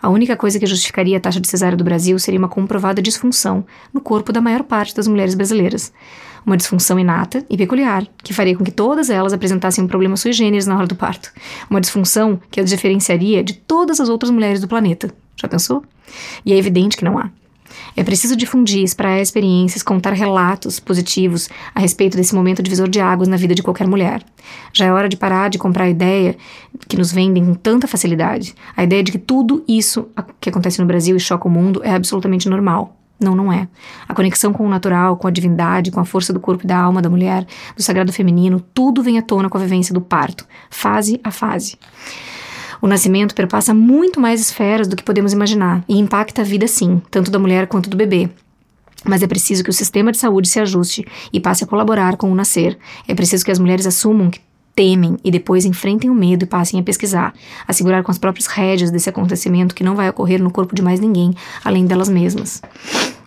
A 0.00 0.08
única 0.08 0.36
coisa 0.36 0.56
que 0.56 0.64
justificaria 0.64 1.16
a 1.16 1.20
taxa 1.20 1.40
de 1.40 1.48
cesárea 1.48 1.76
do 1.76 1.82
Brasil 1.82 2.16
seria 2.20 2.38
uma 2.38 2.48
comprovada 2.48 3.02
disfunção 3.02 3.66
no 3.92 4.00
corpo 4.00 4.32
da 4.32 4.40
maior 4.40 4.62
parte 4.62 4.94
das 4.94 5.08
mulheres 5.08 5.34
brasileiras. 5.34 5.92
Uma 6.46 6.56
disfunção 6.56 7.00
inata 7.00 7.44
e 7.50 7.56
peculiar, 7.56 8.06
que 8.22 8.32
faria 8.32 8.56
com 8.56 8.62
que 8.62 8.70
todas 8.70 9.10
elas 9.10 9.32
apresentassem 9.32 9.82
um 9.82 9.88
problema 9.88 10.16
sui 10.16 10.32
generis 10.32 10.68
na 10.68 10.76
hora 10.76 10.86
do 10.86 10.94
parto. 10.94 11.32
Uma 11.68 11.80
disfunção 11.80 12.40
que 12.48 12.60
as 12.60 12.70
diferenciaria 12.70 13.42
de 13.42 13.54
todas 13.54 13.98
as 13.98 14.08
outras 14.08 14.30
mulheres 14.30 14.60
do 14.60 14.68
planeta. 14.68 15.12
Já 15.34 15.48
pensou? 15.48 15.82
E 16.46 16.52
é 16.52 16.56
evidente 16.56 16.96
que 16.96 17.04
não 17.04 17.18
há. 17.18 17.28
É 17.98 18.04
preciso 18.04 18.36
difundir, 18.36 18.84
esperar 18.84 19.20
experiências, 19.20 19.82
contar 19.82 20.12
relatos 20.12 20.78
positivos 20.78 21.48
a 21.74 21.80
respeito 21.80 22.16
desse 22.16 22.32
momento 22.32 22.62
divisor 22.62 22.88
de 22.88 23.00
águas 23.00 23.26
na 23.26 23.36
vida 23.36 23.56
de 23.56 23.60
qualquer 23.60 23.88
mulher. 23.88 24.22
Já 24.72 24.84
é 24.84 24.92
hora 24.92 25.08
de 25.08 25.16
parar 25.16 25.50
de 25.50 25.58
comprar 25.58 25.82
a 25.82 25.90
ideia 25.90 26.36
que 26.86 26.96
nos 26.96 27.10
vendem 27.10 27.44
com 27.44 27.54
tanta 27.54 27.88
facilidade, 27.88 28.54
a 28.76 28.84
ideia 28.84 29.02
de 29.02 29.10
que 29.10 29.18
tudo 29.18 29.64
isso 29.66 30.06
que 30.40 30.48
acontece 30.48 30.80
no 30.80 30.86
Brasil 30.86 31.16
e 31.16 31.18
choca 31.18 31.48
o 31.48 31.50
mundo 31.50 31.82
é 31.82 31.90
absolutamente 31.90 32.48
normal. 32.48 32.96
Não, 33.18 33.34
não 33.34 33.52
é. 33.52 33.66
A 34.08 34.14
conexão 34.14 34.52
com 34.52 34.64
o 34.64 34.68
natural, 34.68 35.16
com 35.16 35.26
a 35.26 35.32
divindade, 35.32 35.90
com 35.90 35.98
a 35.98 36.04
força 36.04 36.32
do 36.32 36.38
corpo 36.38 36.62
e 36.62 36.68
da 36.68 36.78
alma 36.78 37.02
da 37.02 37.10
mulher, 37.10 37.44
do 37.76 37.82
sagrado 37.82 38.12
feminino, 38.12 38.64
tudo 38.72 39.02
vem 39.02 39.18
à 39.18 39.22
tona 39.22 39.50
com 39.50 39.58
a 39.58 39.60
vivência 39.60 39.92
do 39.92 40.00
parto, 40.00 40.46
fase 40.70 41.20
a 41.24 41.32
fase. 41.32 41.76
O 42.80 42.86
nascimento 42.86 43.34
perpassa 43.34 43.74
muito 43.74 44.20
mais 44.20 44.40
esferas 44.40 44.86
do 44.86 44.96
que 44.96 45.02
podemos 45.02 45.32
imaginar 45.32 45.84
e 45.88 45.98
impacta 45.98 46.42
a 46.42 46.44
vida 46.44 46.66
sim, 46.66 47.02
tanto 47.10 47.30
da 47.30 47.38
mulher 47.38 47.66
quanto 47.66 47.90
do 47.90 47.96
bebê. 47.96 48.30
Mas 49.04 49.22
é 49.22 49.26
preciso 49.26 49.62
que 49.62 49.70
o 49.70 49.72
sistema 49.72 50.12
de 50.12 50.18
saúde 50.18 50.48
se 50.48 50.60
ajuste 50.60 51.04
e 51.32 51.40
passe 51.40 51.64
a 51.64 51.66
colaborar 51.66 52.16
com 52.16 52.30
o 52.30 52.34
nascer. 52.34 52.78
É 53.06 53.14
preciso 53.14 53.44
que 53.44 53.50
as 53.50 53.58
mulheres 53.58 53.86
assumam 53.86 54.30
que 54.30 54.40
temem 54.74 55.16
e 55.24 55.30
depois 55.30 55.64
enfrentem 55.64 56.08
o 56.08 56.14
medo 56.14 56.44
e 56.44 56.46
passem 56.46 56.78
a 56.78 56.82
pesquisar, 56.84 57.34
a 57.66 57.72
segurar 57.72 58.04
com 58.04 58.12
as 58.12 58.18
próprias 58.18 58.46
rédeas 58.46 58.92
desse 58.92 59.08
acontecimento 59.08 59.74
que 59.74 59.82
não 59.82 59.96
vai 59.96 60.08
ocorrer 60.08 60.40
no 60.40 60.52
corpo 60.52 60.72
de 60.72 60.82
mais 60.82 61.00
ninguém 61.00 61.34
além 61.64 61.84
delas 61.84 62.08
mesmas. 62.08 62.62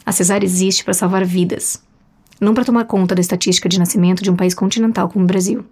A 0.06 0.14
cesárea 0.14 0.46
existe 0.46 0.84
para 0.84 0.94
salvar 0.94 1.26
vidas, 1.26 1.82
não 2.40 2.54
para 2.54 2.64
tomar 2.64 2.86
conta 2.86 3.14
da 3.14 3.22
estatística 3.22 3.68
de 3.68 3.80
nascimento 3.80 4.24
de 4.24 4.32
um 4.32 4.36
país 4.36 4.54
continental 4.54 5.10
como 5.10 5.26
o 5.26 5.28
Brasil. 5.28 5.66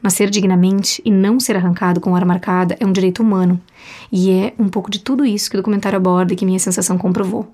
Nascer 0.00 0.30
dignamente 0.30 1.02
e 1.04 1.10
não 1.10 1.40
ser 1.40 1.56
arrancado 1.56 2.00
com 2.00 2.12
hora 2.12 2.24
marcada 2.24 2.76
é 2.78 2.86
um 2.86 2.92
direito 2.92 3.22
humano, 3.22 3.60
e 4.10 4.30
é 4.30 4.54
um 4.58 4.68
pouco 4.68 4.90
de 4.90 5.00
tudo 5.00 5.24
isso 5.24 5.50
que 5.50 5.56
o 5.56 5.60
documentário 5.60 5.96
aborda 5.96 6.32
e 6.32 6.36
que 6.36 6.46
minha 6.46 6.58
sensação 6.58 6.96
comprovou. 6.96 7.52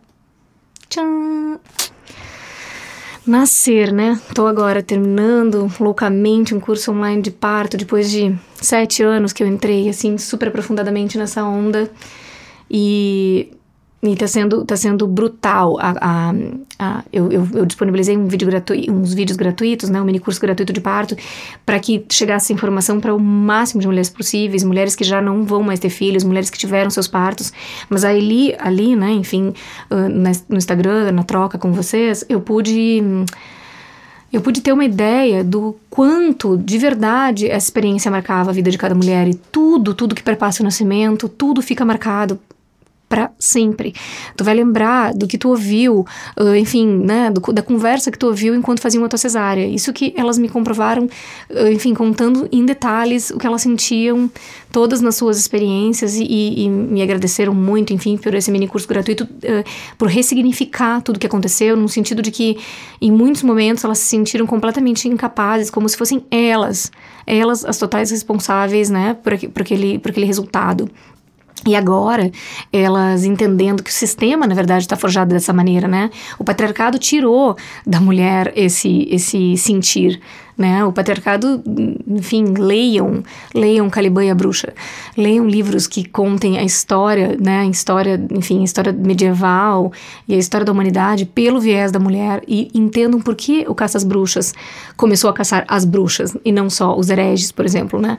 Tchan! 0.88 1.58
Nascer, 3.26 3.92
né? 3.92 4.18
Tô 4.34 4.46
agora 4.46 4.82
terminando 4.82 5.70
loucamente 5.78 6.54
um 6.54 6.60
curso 6.60 6.92
online 6.92 7.20
de 7.20 7.30
parto 7.30 7.76
depois 7.76 8.10
de 8.10 8.34
sete 8.54 9.02
anos 9.02 9.34
que 9.34 9.42
eu 9.42 9.46
entrei, 9.46 9.88
assim, 9.88 10.16
super 10.16 10.48
aprofundadamente 10.48 11.18
nessa 11.18 11.44
onda. 11.44 11.90
E 12.70 13.50
e 14.02 14.14
tá 14.14 14.28
sendo, 14.28 14.64
tá 14.64 14.76
sendo 14.76 15.06
brutal. 15.06 15.76
A, 15.80 15.94
a, 16.00 16.34
a 16.78 17.04
eu, 17.12 17.32
eu, 17.32 17.48
eu, 17.52 17.66
disponibilizei 17.66 18.16
um 18.16 18.28
vídeo 18.28 18.46
gratuito, 18.46 18.92
uns 18.92 19.12
vídeos 19.12 19.36
gratuitos, 19.36 19.90
né, 19.90 20.00
um 20.00 20.04
mini 20.04 20.20
curso 20.20 20.40
gratuito 20.40 20.72
de 20.72 20.80
parto, 20.80 21.16
para 21.66 21.78
que 21.80 22.04
chegasse 22.08 22.52
informação 22.52 23.00
para 23.00 23.14
o 23.14 23.18
máximo 23.18 23.80
de 23.80 23.88
mulheres 23.88 24.08
possíveis, 24.08 24.62
mulheres 24.62 24.94
que 24.94 25.02
já 25.02 25.20
não 25.20 25.44
vão 25.44 25.62
mais 25.62 25.80
ter 25.80 25.90
filhos, 25.90 26.22
mulheres 26.22 26.48
que 26.48 26.58
tiveram 26.58 26.90
seus 26.90 27.08
partos. 27.08 27.52
Mas 27.88 28.04
ali, 28.04 28.54
ali 28.58 28.94
né, 28.94 29.10
enfim, 29.10 29.52
uh, 29.90 30.08
no 30.48 30.56
Instagram, 30.56 31.10
na 31.10 31.24
troca 31.24 31.58
com 31.58 31.72
vocês, 31.72 32.24
eu 32.28 32.40
pude. 32.40 33.02
Eu 34.30 34.42
pude 34.42 34.60
ter 34.60 34.72
uma 34.72 34.84
ideia 34.84 35.42
do 35.42 35.74
quanto 35.88 36.58
de 36.58 36.76
verdade 36.76 37.46
essa 37.48 37.64
experiência 37.64 38.10
marcava 38.10 38.50
a 38.50 38.52
vida 38.52 38.70
de 38.70 38.76
cada 38.76 38.94
mulher 38.94 39.26
e 39.26 39.32
tudo, 39.32 39.94
tudo 39.94 40.14
que 40.14 40.22
perpassa 40.22 40.62
o 40.62 40.64
nascimento, 40.64 41.30
tudo 41.30 41.62
fica 41.62 41.82
marcado 41.82 42.38
para 43.08 43.30
sempre. 43.38 43.94
Tu 44.36 44.44
vai 44.44 44.54
lembrar 44.54 45.14
do 45.14 45.26
que 45.26 45.38
tu 45.38 45.48
ouviu, 45.48 46.06
uh, 46.38 46.54
enfim, 46.54 46.86
né, 46.86 47.30
do, 47.30 47.40
da 47.52 47.62
conversa 47.62 48.10
que 48.10 48.18
tu 48.18 48.26
ouviu 48.26 48.54
enquanto 48.54 48.80
faziam 48.80 49.04
a 49.04 49.08
tua 49.08 49.18
cesárea. 49.18 49.66
Isso 49.66 49.92
que 49.92 50.12
elas 50.16 50.36
me 50.36 50.48
comprovaram, 50.48 51.04
uh, 51.04 51.68
enfim, 51.72 51.94
contando 51.94 52.48
em 52.52 52.64
detalhes 52.66 53.30
o 53.30 53.38
que 53.38 53.46
elas 53.46 53.62
sentiam, 53.62 54.30
todas 54.70 55.00
nas 55.00 55.16
suas 55.16 55.38
experiências 55.38 56.16
e, 56.16 56.24
e, 56.24 56.68
me 56.68 57.02
agradeceram 57.02 57.54
muito, 57.54 57.92
enfim, 57.92 58.18
por 58.18 58.34
esse 58.34 58.50
mini 58.50 58.68
curso 58.68 58.86
gratuito, 58.86 59.24
uh, 59.24 59.64
por 59.96 60.08
ressignificar 60.08 61.00
tudo 61.00 61.16
o 61.16 61.18
que 61.18 61.26
aconteceu, 61.26 61.76
no 61.76 61.88
sentido 61.88 62.20
de 62.20 62.30
que 62.30 62.58
em 63.00 63.10
muitos 63.10 63.42
momentos 63.42 63.84
elas 63.84 63.98
se 63.98 64.06
sentiram 64.06 64.46
completamente 64.46 65.08
incapazes, 65.08 65.70
como 65.70 65.88
se 65.88 65.96
fossem 65.96 66.22
elas, 66.30 66.92
elas 67.26 67.64
as 67.64 67.78
totais 67.78 68.10
responsáveis, 68.10 68.90
né, 68.90 69.16
por, 69.22 69.38
por, 69.50 69.62
aquele, 69.62 69.98
por 69.98 70.10
aquele 70.10 70.26
resultado. 70.26 70.90
E 71.66 71.74
agora, 71.74 72.30
elas 72.72 73.24
entendendo 73.24 73.82
que 73.82 73.90
o 73.90 73.92
sistema, 73.92 74.46
na 74.46 74.54
verdade, 74.54 74.84
está 74.84 74.96
forjado 74.96 75.30
dessa 75.30 75.52
maneira, 75.52 75.88
né? 75.88 76.10
O 76.38 76.44
patriarcado 76.44 76.98
tirou 76.98 77.56
da 77.86 78.00
mulher 78.00 78.52
esse, 78.54 79.08
esse 79.10 79.56
sentir, 79.56 80.20
né? 80.58 80.84
O 80.84 80.92
patriarcado, 80.92 81.62
enfim, 82.06 82.46
leiam, 82.58 83.22
leiam 83.54 83.88
Caliban 83.88 84.24
e 84.24 84.30
a 84.30 84.34
Bruxa, 84.34 84.74
leiam 85.16 85.46
livros 85.46 85.86
que 85.86 86.04
contem 86.04 86.58
a 86.58 86.64
história, 86.64 87.36
né? 87.40 87.60
A 87.60 87.66
história, 87.66 88.20
enfim, 88.32 88.60
a 88.62 88.64
história 88.64 88.92
medieval 88.92 89.92
e 90.26 90.34
a 90.34 90.36
história 90.36 90.64
da 90.64 90.72
humanidade 90.72 91.24
pelo 91.24 91.60
viés 91.60 91.92
da 91.92 92.00
mulher 92.00 92.42
e 92.48 92.68
entendam 92.74 93.20
por 93.20 93.36
que 93.36 93.64
o 93.68 93.74
caça 93.74 93.96
às 93.96 94.04
bruxas 94.04 94.52
começou 94.96 95.30
a 95.30 95.32
caçar 95.32 95.64
as 95.68 95.84
bruxas 95.84 96.36
e 96.44 96.50
não 96.50 96.68
só 96.68 96.98
os 96.98 97.08
hereges, 97.08 97.52
por 97.52 97.64
exemplo, 97.64 98.00
né? 98.00 98.18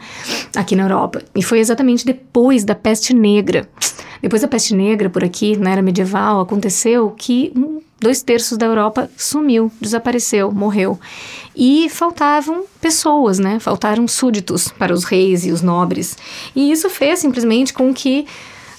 Aqui 0.56 0.78
na 0.78 0.84
Europa. 0.84 1.22
E 1.36 1.44
foi 1.44 1.60
exatamente 1.60 2.06
depois 2.06 2.64
da 2.64 2.74
peste 2.74 3.14
negra. 3.14 3.68
Depois 4.22 4.42
da 4.42 4.48
peste 4.48 4.74
negra 4.74 5.10
por 5.10 5.24
aqui, 5.24 5.58
na 5.58 5.72
era 5.72 5.82
medieval, 5.82 6.40
aconteceu 6.40 7.10
que 7.12 7.54
dois 8.00 8.22
terços 8.22 8.58
da 8.58 8.66
Europa 8.66 9.10
sumiu, 9.18 9.72
desapareceu, 9.80 10.52
morreu. 10.52 11.00
E 11.56 11.90
faltavam 11.90 12.64
pessoas, 12.80 13.40
né? 13.40 13.60
Faltaram 13.60 14.08
súditos 14.08 14.70
para 14.70 14.94
os 14.94 15.04
reis 15.04 15.46
e 15.46 15.52
os 15.52 15.62
nobres. 15.62 16.18
E 16.56 16.72
isso 16.72 16.90
fez 16.90 17.20
simplesmente 17.20 17.74
com 17.74 17.94
que 17.94 18.26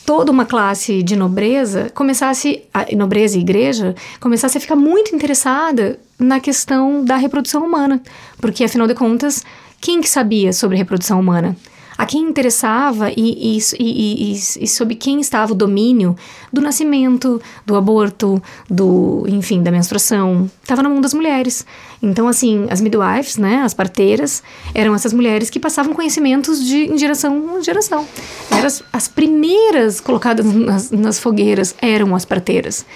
toda 0.07 0.33
uma 0.33 0.47
classe 0.47 1.03
de 1.03 1.15
nobreza 1.15 1.91
começasse, 1.95 2.63
a 2.73 2.87
nobreza 2.97 3.37
e 3.37 3.41
igreja, 3.41 3.95
começasse 4.19 4.59
a 4.59 4.61
ficar 4.61 4.77
muito 4.77 5.15
interessada 5.15 5.99
na 6.19 6.41
questão 6.41 7.05
da 7.05 7.17
reprodução 7.17 7.65
humana. 7.65 8.03
Porque, 8.41 8.65
afinal 8.65 8.87
de 8.87 8.95
contas, 8.95 9.45
quem 9.81 10.01
que 10.01 10.09
sabia 10.09 10.53
sobre 10.53 10.77
reprodução 10.77 11.21
humana? 11.21 11.57
A 12.01 12.07
quem 12.07 12.23
interessava 12.23 13.11
e, 13.11 13.59
e, 13.59 13.59
e, 13.79 14.33
e, 14.33 14.95
quem 14.95 15.21
estava 15.21 15.53
o 15.53 15.55
domínio 15.55 16.17
do 16.51 16.59
nascimento, 16.59 17.39
do 17.67 17.77
aborto, 17.77 18.43
do, 18.71 19.27
enfim, 19.29 19.63
da 19.63 19.71
menstruação. 19.71 20.51
Estava 20.63 20.83
na 20.83 20.89
mão 20.89 21.03
das 21.03 21.13
mulheres. 21.13 21.67
Então, 22.03 22.27
assim, 22.27 22.67
as 22.71 22.81
midwives, 22.81 23.37
né, 23.37 23.57
as 23.57 23.75
parteiras, 23.75 24.43
eram 24.75 24.95
essas 24.95 25.13
mulheres 25.13 25.51
que 25.51 25.61
passavam 25.61 25.93
conhecimentos 25.93 26.65
de 26.65 26.91
em 26.91 26.97
geração 26.97 27.59
em 27.59 27.63
geração. 27.63 28.09
Eram 28.51 28.67
as, 28.67 28.83
as 28.91 29.07
primeiras 29.07 30.01
colocadas 30.01 30.47
nas, 30.47 30.91
nas 30.91 31.19
fogueiras 31.19 31.75
eram 31.83 32.17
as 32.17 32.25
parteiras. 32.25 32.87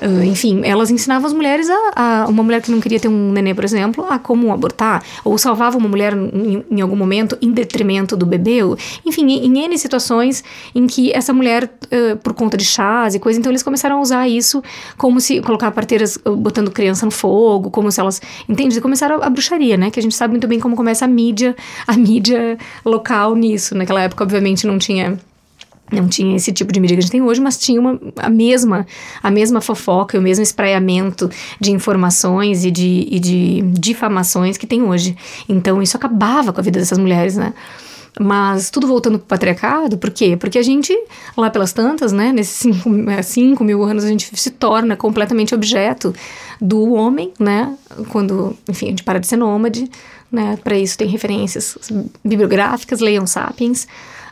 Uh, 0.00 0.24
enfim, 0.24 0.62
elas 0.64 0.90
ensinavam 0.90 1.26
as 1.26 1.32
mulheres 1.34 1.68
a, 1.68 2.22
a, 2.22 2.26
Uma 2.26 2.42
mulher 2.42 2.62
que 2.62 2.70
não 2.70 2.80
queria 2.80 2.98
ter 2.98 3.08
um 3.08 3.32
nenê, 3.32 3.54
por 3.54 3.64
exemplo, 3.64 4.06
a 4.08 4.18
como 4.18 4.52
abortar, 4.52 5.02
ou 5.22 5.36
salvava 5.36 5.76
uma 5.76 5.88
mulher 5.88 6.14
em, 6.14 6.64
em 6.70 6.80
algum 6.80 6.96
momento 6.96 7.36
em 7.42 7.50
detrimento 7.50 8.16
do 8.16 8.24
bebê. 8.24 8.62
Ou, 8.62 8.78
enfim, 9.04 9.30
em, 9.30 9.46
em 9.46 9.64
N 9.64 9.78
situações 9.78 10.42
em 10.74 10.86
que 10.86 11.12
essa 11.12 11.32
mulher, 11.32 11.64
uh, 11.64 12.16
por 12.16 12.32
conta 12.32 12.56
de 12.56 12.64
chás 12.64 13.14
e 13.14 13.18
coisa, 13.18 13.38
então 13.38 13.52
eles 13.52 13.62
começaram 13.62 13.98
a 13.98 14.00
usar 14.00 14.26
isso 14.26 14.62
como 14.96 15.20
se 15.20 15.40
colocar 15.42 15.70
parteiras 15.70 16.16
uh, 16.24 16.34
botando 16.34 16.70
criança 16.70 17.04
no 17.04 17.12
fogo, 17.12 17.70
como 17.70 17.92
se 17.92 18.00
elas. 18.00 18.22
Entende? 18.48 18.80
Começaram 18.80 19.22
a, 19.22 19.26
a, 19.26 19.30
bruxaria, 19.30 19.76
né? 19.76 19.90
Que 19.90 20.00
a 20.00 20.02
gente 20.02 20.14
sabe 20.14 20.32
muito 20.32 20.48
bem 20.48 20.58
como 20.58 20.74
começa 20.76 21.04
a 21.04 21.08
mídia, 21.08 21.54
a 21.86 21.96
mídia 21.96 22.56
local 22.84 23.34
nisso. 23.34 23.74
Naquela 23.74 24.02
época, 24.02 24.24
obviamente, 24.24 24.66
não 24.66 24.78
tinha 24.78 25.18
não 25.92 26.08
tinha 26.08 26.36
esse 26.36 26.52
tipo 26.52 26.72
de 26.72 26.80
mídia 26.80 26.96
que 26.96 27.00
a 27.00 27.02
gente 27.02 27.12
tem 27.12 27.22
hoje, 27.22 27.40
mas 27.40 27.58
tinha 27.58 27.80
uma, 27.80 27.98
a 28.16 28.28
mesma 28.28 28.86
a 29.22 29.30
mesma 29.30 29.60
fofoca, 29.60 30.18
o 30.18 30.22
mesmo 30.22 30.42
espraiamento 30.42 31.30
de 31.60 31.72
informações 31.72 32.64
e 32.64 32.70
de, 32.70 33.06
e 33.10 33.18
de 33.18 33.62
difamações 33.62 34.56
que 34.56 34.66
tem 34.66 34.82
hoje. 34.82 35.16
Então 35.48 35.82
isso 35.82 35.96
acabava 35.96 36.52
com 36.52 36.60
a 36.60 36.62
vida 36.62 36.78
dessas 36.78 36.98
mulheres, 36.98 37.36
né? 37.36 37.52
Mas 38.18 38.70
tudo 38.70 38.86
voltando 38.86 39.18
para 39.18 39.24
o 39.24 39.28
patriarcado, 39.28 39.96
por 39.96 40.10
quê? 40.10 40.36
Porque 40.36 40.58
a 40.58 40.62
gente, 40.62 40.92
lá 41.36 41.48
pelas 41.48 41.72
tantas, 41.72 42.12
né, 42.12 42.32
nesses 42.32 42.56
cinco, 42.56 43.10
é, 43.10 43.22
cinco 43.22 43.62
mil 43.62 43.82
anos, 43.84 44.04
a 44.04 44.08
gente 44.08 44.36
se 44.36 44.50
torna 44.50 44.96
completamente 44.96 45.54
objeto 45.54 46.12
do 46.60 46.92
homem, 46.92 47.32
né? 47.38 47.76
Quando, 48.08 48.56
enfim, 48.68 48.86
a 48.86 48.88
gente 48.90 49.04
para 49.04 49.20
de 49.20 49.26
ser 49.26 49.36
nômade, 49.36 49.88
né? 50.30 50.58
Para 50.62 50.76
isso 50.76 50.98
tem 50.98 51.08
referências 51.08 51.78
bibliográficas, 52.24 53.00
leiam 53.00 53.26
Sapiens. 53.26 53.86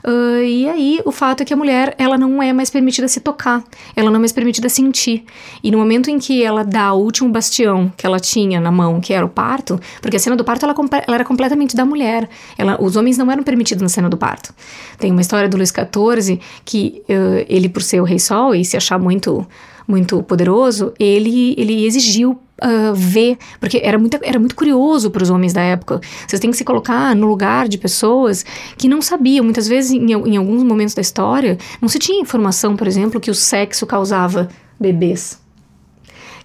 Uh, 0.07 0.43
e 0.43 0.69
aí, 0.69 1.01
o 1.05 1.13
fato 1.13 1.43
é 1.43 1.45
que 1.45 1.53
a 1.53 1.57
mulher, 1.57 1.95
ela 1.99 2.17
não 2.17 2.43
é 2.43 2.53
mais 2.53 2.71
permitida 2.71 3.09
se 3.09 3.21
tocar, 3.21 3.65
ela 3.95 4.11
não 4.11 4.17
é 4.17 4.19
mais 4.21 4.33
permitida 4.33 4.69
sentir. 4.69 5.25
E 5.63 5.71
no 5.71 5.79
momento 5.79 6.11
em 6.11 6.19
que 6.19 6.43
ela 6.43 6.65
dá 6.65 6.93
o 6.93 6.99
último 6.99 7.31
bastião 7.31 7.93
que 7.97 8.07
ela 8.07 8.21
tinha 8.21 8.61
na 8.61 8.71
mão, 8.71 9.01
que 9.01 9.13
era 9.13 9.25
o 9.25 9.29
parto, 9.29 9.81
porque 10.01 10.17
a 10.17 10.21
cena 10.21 10.37
do 10.37 10.45
parto, 10.45 10.65
ela, 10.65 10.75
ela 11.07 11.17
era 11.17 11.25
completamente 11.25 11.77
da 11.77 11.85
mulher. 11.85 12.29
Ela, 12.57 12.81
os 12.81 12.97
homens 12.97 13.19
não 13.19 13.31
eram 13.31 13.43
permitidos 13.43 13.83
na 13.83 13.89
cena 13.89 14.09
do 14.09 14.17
parto. 14.17 14.55
Tem 14.99 15.11
uma 15.11 15.21
história 15.21 15.49
do 15.49 15.57
Luís 15.57 15.71
XIV, 15.73 16.41
que 16.65 17.03
uh, 17.09 17.45
ele, 17.49 17.69
por 17.69 17.83
ser 17.83 18.01
o 18.01 18.05
rei 18.05 18.19
sol 18.19 18.55
e 18.55 18.65
se 18.65 18.77
achar 18.77 18.99
muito 18.99 19.47
muito 19.89 20.23
poderoso, 20.23 20.93
ele, 21.01 21.55
ele 21.57 21.87
exigiu 21.87 22.39
uh, 22.63 22.95
ver, 22.95 23.39
porque 23.61 23.81
era 23.83 23.99
muito, 23.99 24.19
era 24.23 24.39
muito 24.39 24.55
curioso 24.55 25.11
para 25.11 25.23
os 25.23 25.31
homens 25.31 25.53
da 25.53 25.63
época. 25.63 26.01
Vocês 26.27 26.41
têm 26.41 26.51
que 26.51 26.57
se 26.57 26.65
colocar 26.65 27.15
no 27.15 27.27
lugar 27.27 27.69
de 27.69 27.79
pessoas 27.79 28.45
que 28.77 28.89
não 28.89 29.01
sabiam. 29.01 29.45
Muitas 29.45 29.69
vezes, 29.69 29.93
em, 29.93 30.13
em 30.13 30.37
alguns 30.37 30.63
momentos 30.63 30.95
da 30.95 31.01
história, 31.01 31.59
não 31.81 31.89
se 31.89 31.99
tinha 31.99 32.21
informação, 32.21 32.77
por 32.77 32.87
exemplo, 32.87 33.21
que 33.21 33.31
o 33.31 33.35
sexo 33.35 33.87
causava 33.87 34.49
bebês 34.79 35.39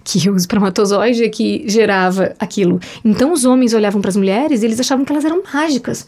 que 0.04 0.28
o 0.28 0.36
espermatozoide 0.36 1.24
é 1.24 1.28
que 1.30 1.64
gerava 1.66 2.34
aquilo. 2.38 2.78
Então 3.02 3.32
os 3.32 3.46
homens 3.46 3.72
olhavam 3.72 4.02
para 4.02 4.10
as 4.10 4.16
mulheres 4.16 4.62
e 4.62 4.66
eles 4.66 4.78
achavam 4.78 5.02
que 5.02 5.10
elas 5.10 5.24
eram 5.24 5.42
mágicas. 5.52 6.06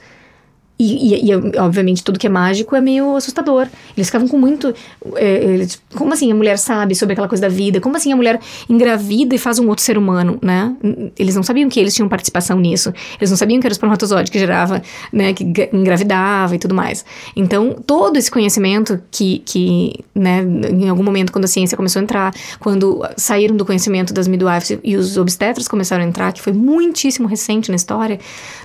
E, 0.78 1.14
e, 1.14 1.30
e, 1.30 1.59
obviamente, 1.59 2.04
tudo 2.04 2.18
que 2.18 2.26
é 2.26 2.30
mágico 2.30 2.76
é 2.76 2.80
meio 2.80 3.16
assustador. 3.16 3.66
Eles 3.97 4.09
ficavam 4.09 4.28
com 4.28 4.38
muito. 4.38 4.75
É, 5.14 5.45
eles, 5.45 5.83
como 5.95 6.12
assim 6.12 6.30
a 6.30 6.35
mulher 6.35 6.59
sabe 6.59 6.95
sobre 6.95 7.14
aquela 7.14 7.28
coisa 7.28 7.42
da 7.42 7.49
vida? 7.49 7.80
Como 7.80 7.97
assim 7.97 8.12
a 8.12 8.16
mulher 8.16 8.38
engravida 8.68 9.35
e 9.35 9.38
faz 9.38 9.59
um 9.59 9.68
outro 9.68 9.83
ser 9.83 9.97
humano, 9.97 10.38
né? 10.42 10.75
Eles 11.18 11.35
não 11.35 11.42
sabiam 11.42 11.68
que 11.68 11.80
eles 11.80 11.95
tinham 11.95 12.09
participação 12.09 12.61
nisso. 12.61 12.92
Eles 13.18 13.30
não 13.30 13.37
sabiam 13.38 13.59
que 13.59 13.66
era 13.66 13.73
o 13.73 13.75
espermatozoide 13.75 14.30
que 14.30 14.38
gerava, 14.38 14.83
né? 15.11 15.33
Que 15.33 15.45
engravidava 15.73 16.54
e 16.54 16.59
tudo 16.59 16.75
mais. 16.75 17.04
Então, 17.35 17.75
todo 17.87 18.18
esse 18.18 18.30
conhecimento 18.30 19.00
que, 19.11 19.38
que 19.47 20.04
né? 20.14 20.42
Em 20.42 20.88
algum 20.90 21.02
momento, 21.02 21.33
quando 21.33 21.47
a 21.47 21.49
ciência 21.49 21.76
começou 21.76 22.00
a 22.00 22.02
entrar, 22.02 22.35
quando 22.61 23.02
saíram 23.16 23.56
do 23.56 23.64
conhecimento 23.64 24.12
das 24.12 24.28
midwives 24.28 24.78
e 24.85 24.97
os 24.97 25.16
obstetras 25.16 25.66
começaram 25.68 26.04
a 26.04 26.06
entrar, 26.06 26.33
que 26.33 26.42
foi 26.42 26.52
muitíssimo 26.52 27.26
recente 27.26 27.71
na 27.71 27.76
história, 27.76 28.18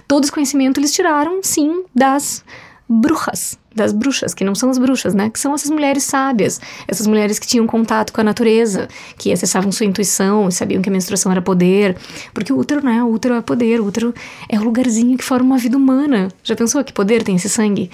todo 0.08 0.24
esse 0.24 0.32
conhecimento 0.32 0.80
eles 0.80 0.91
tiraram, 0.91 1.39
sim, 1.41 1.84
das 2.01 2.43
bruxas, 2.89 3.60
das 3.75 3.93
bruxas, 3.93 4.34
que 4.34 4.43
não 4.43 4.55
são 4.55 4.72
as 4.72 4.79
bruxas, 4.79 5.13
né? 5.13 5.29
Que 5.29 5.39
são 5.39 5.53
essas 5.53 5.70
mulheres 5.70 6.03
sábias, 6.03 6.60
essas 6.88 7.05
mulheres 7.05 7.38
que 7.38 7.46
tinham 7.46 7.67
contato 7.67 8.12
com 8.12 8.20
a 8.22 8.24
natureza, 8.24 8.88
que 9.20 9.31
acessavam 9.31 9.72
sua 9.72 9.86
intuição 9.86 10.50
e 10.50 10.51
sabiam 10.51 10.81
que 10.81 10.89
a 10.89 10.91
menstruação 10.91 11.31
era 11.31 11.43
poder. 11.43 11.96
Porque 12.34 12.51
o 12.51 12.58
útero, 12.58 12.84
né? 12.84 13.03
O 13.03 13.12
útero 13.12 13.36
é 13.36 13.41
poder, 13.41 13.79
o 13.79 13.86
útero 13.86 14.15
é 14.50 14.60
o 14.60 14.63
lugarzinho 14.63 15.15
que 15.15 15.24
forma 15.24 15.46
uma 15.46 15.58
vida 15.60 15.77
humana. 15.77 16.29
Já 16.43 16.55
pensou 16.55 16.84
que 16.84 16.91
poder 16.91 17.22
tem 17.22 17.36
esse 17.36 17.50
sangue? 17.50 17.91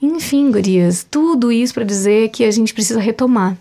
Enfim, 0.00 0.52
gurias, 0.52 1.04
tudo 1.10 1.50
isso 1.50 1.74
para 1.74 1.84
dizer 1.84 2.28
que 2.28 2.44
a 2.44 2.50
gente 2.52 2.72
precisa 2.72 3.00
retomar 3.00 3.56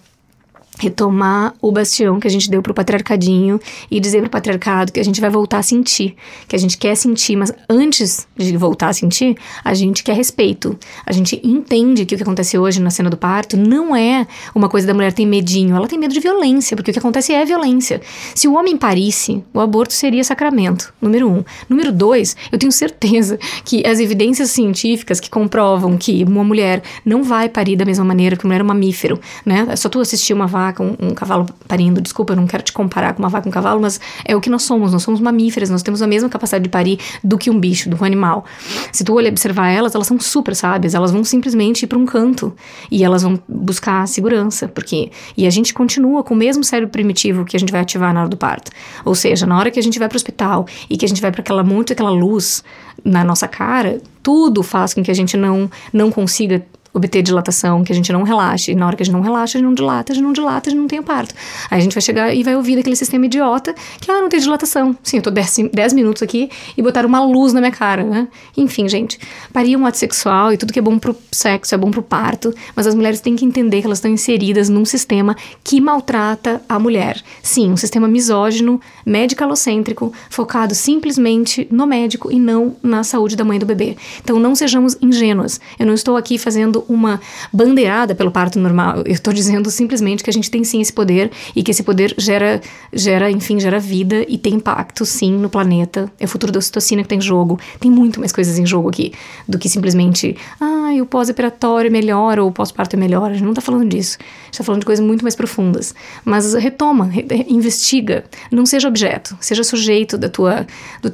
retomar 0.79 1.53
o 1.62 1.71
bastião 1.71 2.19
que 2.19 2.27
a 2.27 2.31
gente 2.31 2.50
deu 2.50 2.62
pro 2.62 2.74
patriarcadinho 2.74 3.59
e 3.91 4.00
dizer 4.00 4.21
pro 4.21 4.29
patriarcado 4.29 4.91
que 4.91 5.00
a 5.00 5.03
gente 5.03 5.19
vai 5.19 5.29
voltar 5.29 5.59
a 5.59 5.63
sentir, 5.63 6.15
que 6.48 6.55
a 6.55 6.59
gente 6.59 6.77
quer 6.77 6.95
sentir, 6.95 7.36
mas 7.36 7.51
antes 7.69 8.27
de 8.36 8.55
voltar 8.57 8.88
a 8.88 8.93
sentir, 8.93 9.36
a 9.63 9.74
gente 9.74 10.03
quer 10.03 10.15
respeito. 10.15 10.77
A 11.05 11.12
gente 11.12 11.39
entende 11.43 12.05
que 12.05 12.15
o 12.15 12.17
que 12.17 12.24
acontece 12.24 12.57
hoje 12.57 12.81
na 12.81 12.89
cena 12.89 13.09
do 13.09 13.17
parto 13.17 13.57
não 13.57 13.95
é 13.95 14.25
uma 14.55 14.69
coisa 14.69 14.88
da 14.88 14.93
mulher 14.93 15.12
ter 15.12 15.25
medinho, 15.25 15.75
ela 15.75 15.88
tem 15.88 16.00
medo 16.00 16.13
de 16.13 16.19
violência, 16.19 16.75
porque 16.77 16.91
o 16.91 16.93
que 16.93 17.00
acontece 17.00 17.33
é 17.33 17.43
violência. 17.43 18.01
Se 18.33 18.48
o 18.48 18.53
homem 18.53 18.77
parisse, 18.77 19.43
o 19.53 19.59
aborto 19.59 19.93
seria 19.93 20.24
sacramento, 20.24 20.93
número 21.01 21.29
um. 21.29 21.43
Número 21.67 21.91
dois, 21.91 22.38
eu 22.51 22.57
tenho 22.57 22.71
certeza 22.71 23.38
que 23.65 23.86
as 23.86 24.00
evidências 24.00 24.51
científicas 24.51 25.19
que 25.19 25.29
comprovam 25.29 25.98
que 25.98 26.24
uma 26.24 26.43
mulher 26.43 26.81
não 27.03 27.21
vai 27.21 27.50
parir 27.50 27.75
da 27.75 27.83
mesma 27.83 28.05
maneira 28.05 28.38
que 28.38 28.45
uma 28.45 28.50
mulher 28.50 28.62
é 28.62 28.63
mamífero, 28.63 29.19
né? 29.45 29.67
É 29.69 29.75
só 29.75 29.89
tu 29.89 30.00
assistir 30.00 30.33
uma 30.33 30.48
vaca 30.48 30.69
vaca, 30.70 30.84
um, 30.84 30.96
um, 31.00 31.14
cavalo 31.14 31.46
parindo. 31.68 32.02
Desculpa, 32.02 32.34
eu 32.34 32.38
não 32.38 32.48
quero 32.48 32.64
te 32.64 32.72
comparar 32.72 33.14
com 33.14 33.22
uma 33.22 33.30
vaca 33.30 33.48
um 33.48 33.52
cavalo, 33.52 33.82
mas 33.82 34.00
é 34.26 34.36
o 34.36 34.42
que 34.42 34.50
nós 34.50 34.64
somos. 34.64 34.94
Nós 34.94 35.04
somos 35.04 35.20
mamíferas, 35.20 35.70
nós 35.70 35.84
temos 35.84 36.02
a 36.02 36.08
mesma 36.08 36.30
capacidade 36.30 36.64
de 36.64 36.70
parir 36.70 37.00
do 37.24 37.38
que 37.38 37.50
um 37.50 37.60
bicho, 37.60 37.90
do 37.90 37.96
que 37.96 38.04
um 38.04 38.06
animal. 38.06 38.46
Se 38.92 39.04
tu 39.04 39.14
olhar 39.14 39.30
observar 39.30 39.70
elas, 39.70 39.96
elas 39.96 40.08
são 40.08 40.20
super 40.20 40.56
sábias. 40.56 40.94
Elas 40.94 41.12
vão 41.12 41.24
simplesmente 41.24 41.84
ir 41.84 41.88
para 41.88 41.98
um 41.98 42.06
canto 42.06 42.54
e 42.90 43.04
elas 43.04 43.24
vão 43.24 43.40
buscar 43.48 44.08
segurança, 44.08 44.68
porque 44.68 45.12
e 45.36 45.46
a 45.46 45.50
gente 45.50 45.74
continua 45.74 46.24
com 46.24 46.34
o 46.34 46.38
mesmo 46.38 46.64
cérebro 46.64 46.92
primitivo 46.92 47.46
que 47.46 47.56
a 47.56 47.60
gente 47.60 47.72
vai 47.72 47.82
ativar 47.82 48.14
na 48.14 48.22
hora 48.22 48.30
do 48.30 48.38
parto. 48.38 48.72
Ou 49.06 49.16
seja, 49.16 49.46
na 49.46 49.58
hora 49.58 49.72
que 49.72 49.80
a 49.80 49.84
gente 49.84 50.00
vai 50.00 50.08
para 50.08 50.16
o 50.16 50.18
hospital 50.18 50.66
e 50.90 50.98
que 50.98 51.06
a 51.06 51.08
gente 51.08 51.22
vai 51.22 51.32
para 51.32 51.42
aquela 51.42 51.64
muito 51.64 51.94
aquela 51.94 52.12
luz 52.12 52.64
na 53.04 53.24
nossa 53.24 53.48
cara, 53.48 54.02
tudo 54.22 54.62
faz 54.62 54.94
com 54.94 55.02
que 55.02 55.12
a 55.12 55.14
gente 55.14 55.38
não 55.38 55.70
não 55.94 56.12
consiga 56.12 56.64
obter 57.00 57.22
dilatação, 57.22 57.84
que 57.84 57.91
a 57.91 57.96
gente 57.96 58.12
não 58.13 58.24
relaxe. 58.24 58.72
E 58.72 58.75
na 58.75 58.86
hora 58.86 58.96
que 58.96 59.03
a 59.03 59.06
gente 59.06 59.13
não 59.13 59.22
relaxa, 59.22 59.58
a 59.58 59.60
gente 59.60 59.68
não 59.68 59.74
dilata, 59.74 60.12
a 60.12 60.15
gente 60.15 60.24
não 60.24 60.34
dilata, 60.34 60.70
a 60.70 60.72
gente 60.72 60.79
não 60.79 60.88
tem 60.88 61.00
o 61.00 61.03
parto. 61.03 61.34
Aí 61.70 61.79
a 61.79 61.82
gente 61.82 61.94
vai 61.94 62.01
chegar 62.01 62.34
e 62.34 62.44
vai 62.44 62.56
ouvir 62.56 62.75
daquele 62.75 62.96
sistema 62.96 63.25
idiota 63.25 63.74
que, 64.00 64.12
ah, 64.12 64.22
não 64.22 64.29
tem 64.29 64.39
dilatação. 64.39 64.96
Sim, 65.03 65.18
eu 65.18 65.24
tô 65.24 65.32
10 65.32 65.94
minutos 65.94 66.22
aqui 66.22 66.50
e 66.77 66.82
botaram 66.82 67.10
uma 67.10 67.24
luz 67.24 67.53
na 67.53 67.60
minha 67.60 67.72
cara, 67.72 68.03
né? 68.03 68.27
Enfim, 68.56 68.88
gente, 68.88 69.20
parir 69.51 69.75
um 69.75 69.86
ato 69.86 69.98
sexual 69.98 70.53
e 70.53 70.58
tudo 70.58 70.72
que 70.72 70.79
é 70.79 70.82
bom 70.82 71.00
pro 71.00 71.15
sexo 71.32 71.74
é 71.74 71.77
bom 71.77 71.89
pro 71.89 72.03
parto, 72.03 72.53
mas 72.75 72.86
as 72.86 72.96
mulheres 72.96 73.22
têm 73.22 73.36
que 73.36 73.46
entender 73.46 73.82
que 73.82 73.88
elas 73.88 74.00
estão 74.00 74.12
inseridas 74.12 74.70
num 74.70 74.86
sistema 74.86 75.36
que 75.63 75.79
maltrata 75.79 76.62
a 76.68 76.77
mulher. 76.77 77.22
Sim, 77.41 77.72
um 77.72 77.77
sistema 77.77 78.08
misógino, 78.08 78.79
medicalocêntrico, 79.06 80.13
focado 80.29 80.75
simplesmente 80.75 81.68
no 81.72 81.85
médico 81.85 82.31
e 82.31 82.40
não 82.40 82.75
na 82.83 83.03
saúde 83.03 83.35
da 83.35 83.46
mãe 83.46 83.57
e 83.57 83.59
do 83.59 83.66
bebê. 83.66 83.96
Então 84.24 84.40
não 84.40 84.55
sejamos 84.55 84.98
ingênuas. 85.01 85.59
Eu 85.77 85.85
não 85.85 85.94
estou 85.94 86.18
aqui 86.18 86.38
fazendo 86.38 86.83
uma 86.90 87.22
bandeirada 87.54 88.16
pelo 88.16 88.32
parto 88.32 88.60
normal. 88.60 89.04
Eu 89.06 89.14
estou 89.14 89.32
dizendo 89.32 89.70
simplesmente 89.70 90.24
que 90.24 90.30
a 90.30 90.34
gente 90.34 90.50
tem 90.50 90.64
sim 90.64 90.82
esse 90.82 90.92
poder 90.92 91.32
e 91.56 91.62
que 91.62 91.72
esse 91.72 91.84
poder 91.84 92.14
gera, 92.18 92.60
gera, 92.92 93.30
enfim, 93.30 93.60
gera 93.60 93.80
vida 93.80 94.25
e 94.28 94.38
tem 94.38 94.56
impacto 94.56 95.06
sim 95.06 95.32
no 95.32 95.50
planeta. 95.50 96.12
É 96.20 96.25
o 96.25 96.28
futuro 96.28 96.52
da 96.52 96.60
ocitocina 96.60 97.04
que 97.04 97.10
tem 97.10 97.20
tá 97.20 97.25
jogo. 97.25 97.60
Tem 97.80 97.92
muito 97.92 98.20
mais 98.20 98.32
coisas 98.32 98.58
em 98.58 98.66
jogo 98.66 98.90
aqui 98.90 99.14
do 99.48 99.60
que 99.60 99.70
simplesmente, 99.70 100.36
ah, 100.60 100.92
o 101.02 101.06
pós-operatório 101.06 101.88
é 101.88 101.92
melhor 101.92 102.40
ou 102.40 102.50
o 102.50 102.52
pós-parto 102.52 102.96
é 102.96 103.00
melhor. 103.00 103.30
A 103.30 103.34
gente 103.34 103.44
não 103.44 103.52
está 103.52 103.62
falando 103.62 103.88
disso. 103.88 104.18
A 104.20 104.46
gente 104.46 104.54
está 104.54 104.64
falando 104.64 104.82
de 104.82 104.86
coisas 104.86 105.06
muito 105.06 105.22
mais 105.24 105.36
profundas. 105.36 105.94
Mas 106.25 106.54
retoma, 106.56 107.06
re 107.06 107.25
investiga. 107.48 108.24
Não 108.52 108.66
seja 108.66 108.88
objeto, 108.88 109.38
seja 109.40 109.64
sujeito 109.64 110.18
da 110.18 110.30
tua. 110.30 110.66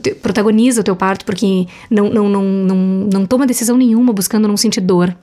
Te, 0.02 0.16
protagoniza 0.16 0.82
o 0.82 0.84
teu 0.84 0.96
parto, 0.96 1.26
porque 1.26 1.68
não, 1.90 2.10
não, 2.10 2.30
não, 2.30 2.44
não, 2.44 2.76
não 3.12 3.26
toma 3.26 3.46
decisão 3.46 3.78
nenhuma 3.78 4.14
buscando 4.14 4.48
não 4.48 4.56
sentir 4.58 4.82
dor 4.82 5.16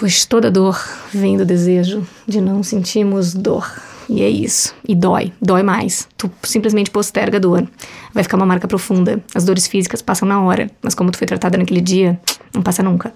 pois 0.00 0.24
toda 0.24 0.50
dor 0.50 0.82
vem 1.12 1.36
do 1.36 1.44
desejo 1.44 2.06
de 2.26 2.40
não 2.40 2.62
sentirmos 2.62 3.34
dor. 3.34 3.70
E 4.08 4.22
é 4.22 4.30
isso. 4.30 4.74
E 4.88 4.94
dói, 4.94 5.30
dói 5.40 5.62
mais. 5.62 6.08
Tu 6.16 6.28
simplesmente 6.42 6.90
posterga 6.90 7.36
a 7.36 7.40
dor. 7.40 7.68
Vai 8.14 8.22
ficar 8.22 8.38
uma 8.38 8.46
marca 8.46 8.66
profunda. 8.66 9.22
As 9.34 9.44
dores 9.44 9.66
físicas 9.66 10.00
passam 10.00 10.26
na 10.26 10.42
hora, 10.42 10.70
mas 10.82 10.94
como 10.94 11.10
tu 11.10 11.18
foi 11.18 11.26
tratada 11.26 11.58
naquele 11.58 11.82
dia, 11.82 12.18
não 12.52 12.62
passa 12.62 12.82
nunca. 12.82 13.12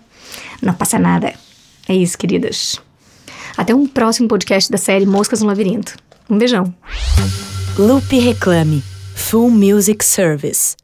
Não 0.61 0.75
passa 0.75 0.99
nada. 0.99 1.33
É 1.89 1.95
isso, 1.95 2.19
queridas. 2.19 2.79
Até 3.57 3.75
um 3.75 3.87
próximo 3.87 4.29
podcast 4.29 4.71
da 4.71 4.77
série 4.77 5.07
Moscas 5.07 5.41
no 5.41 5.47
Labirinto. 5.47 5.97
Um 6.29 6.37
beijão. 6.37 6.73
Loop 7.79 8.15
Reclame 8.19 8.85
Full 9.15 9.51
Music 9.51 10.05
Service 10.05 10.77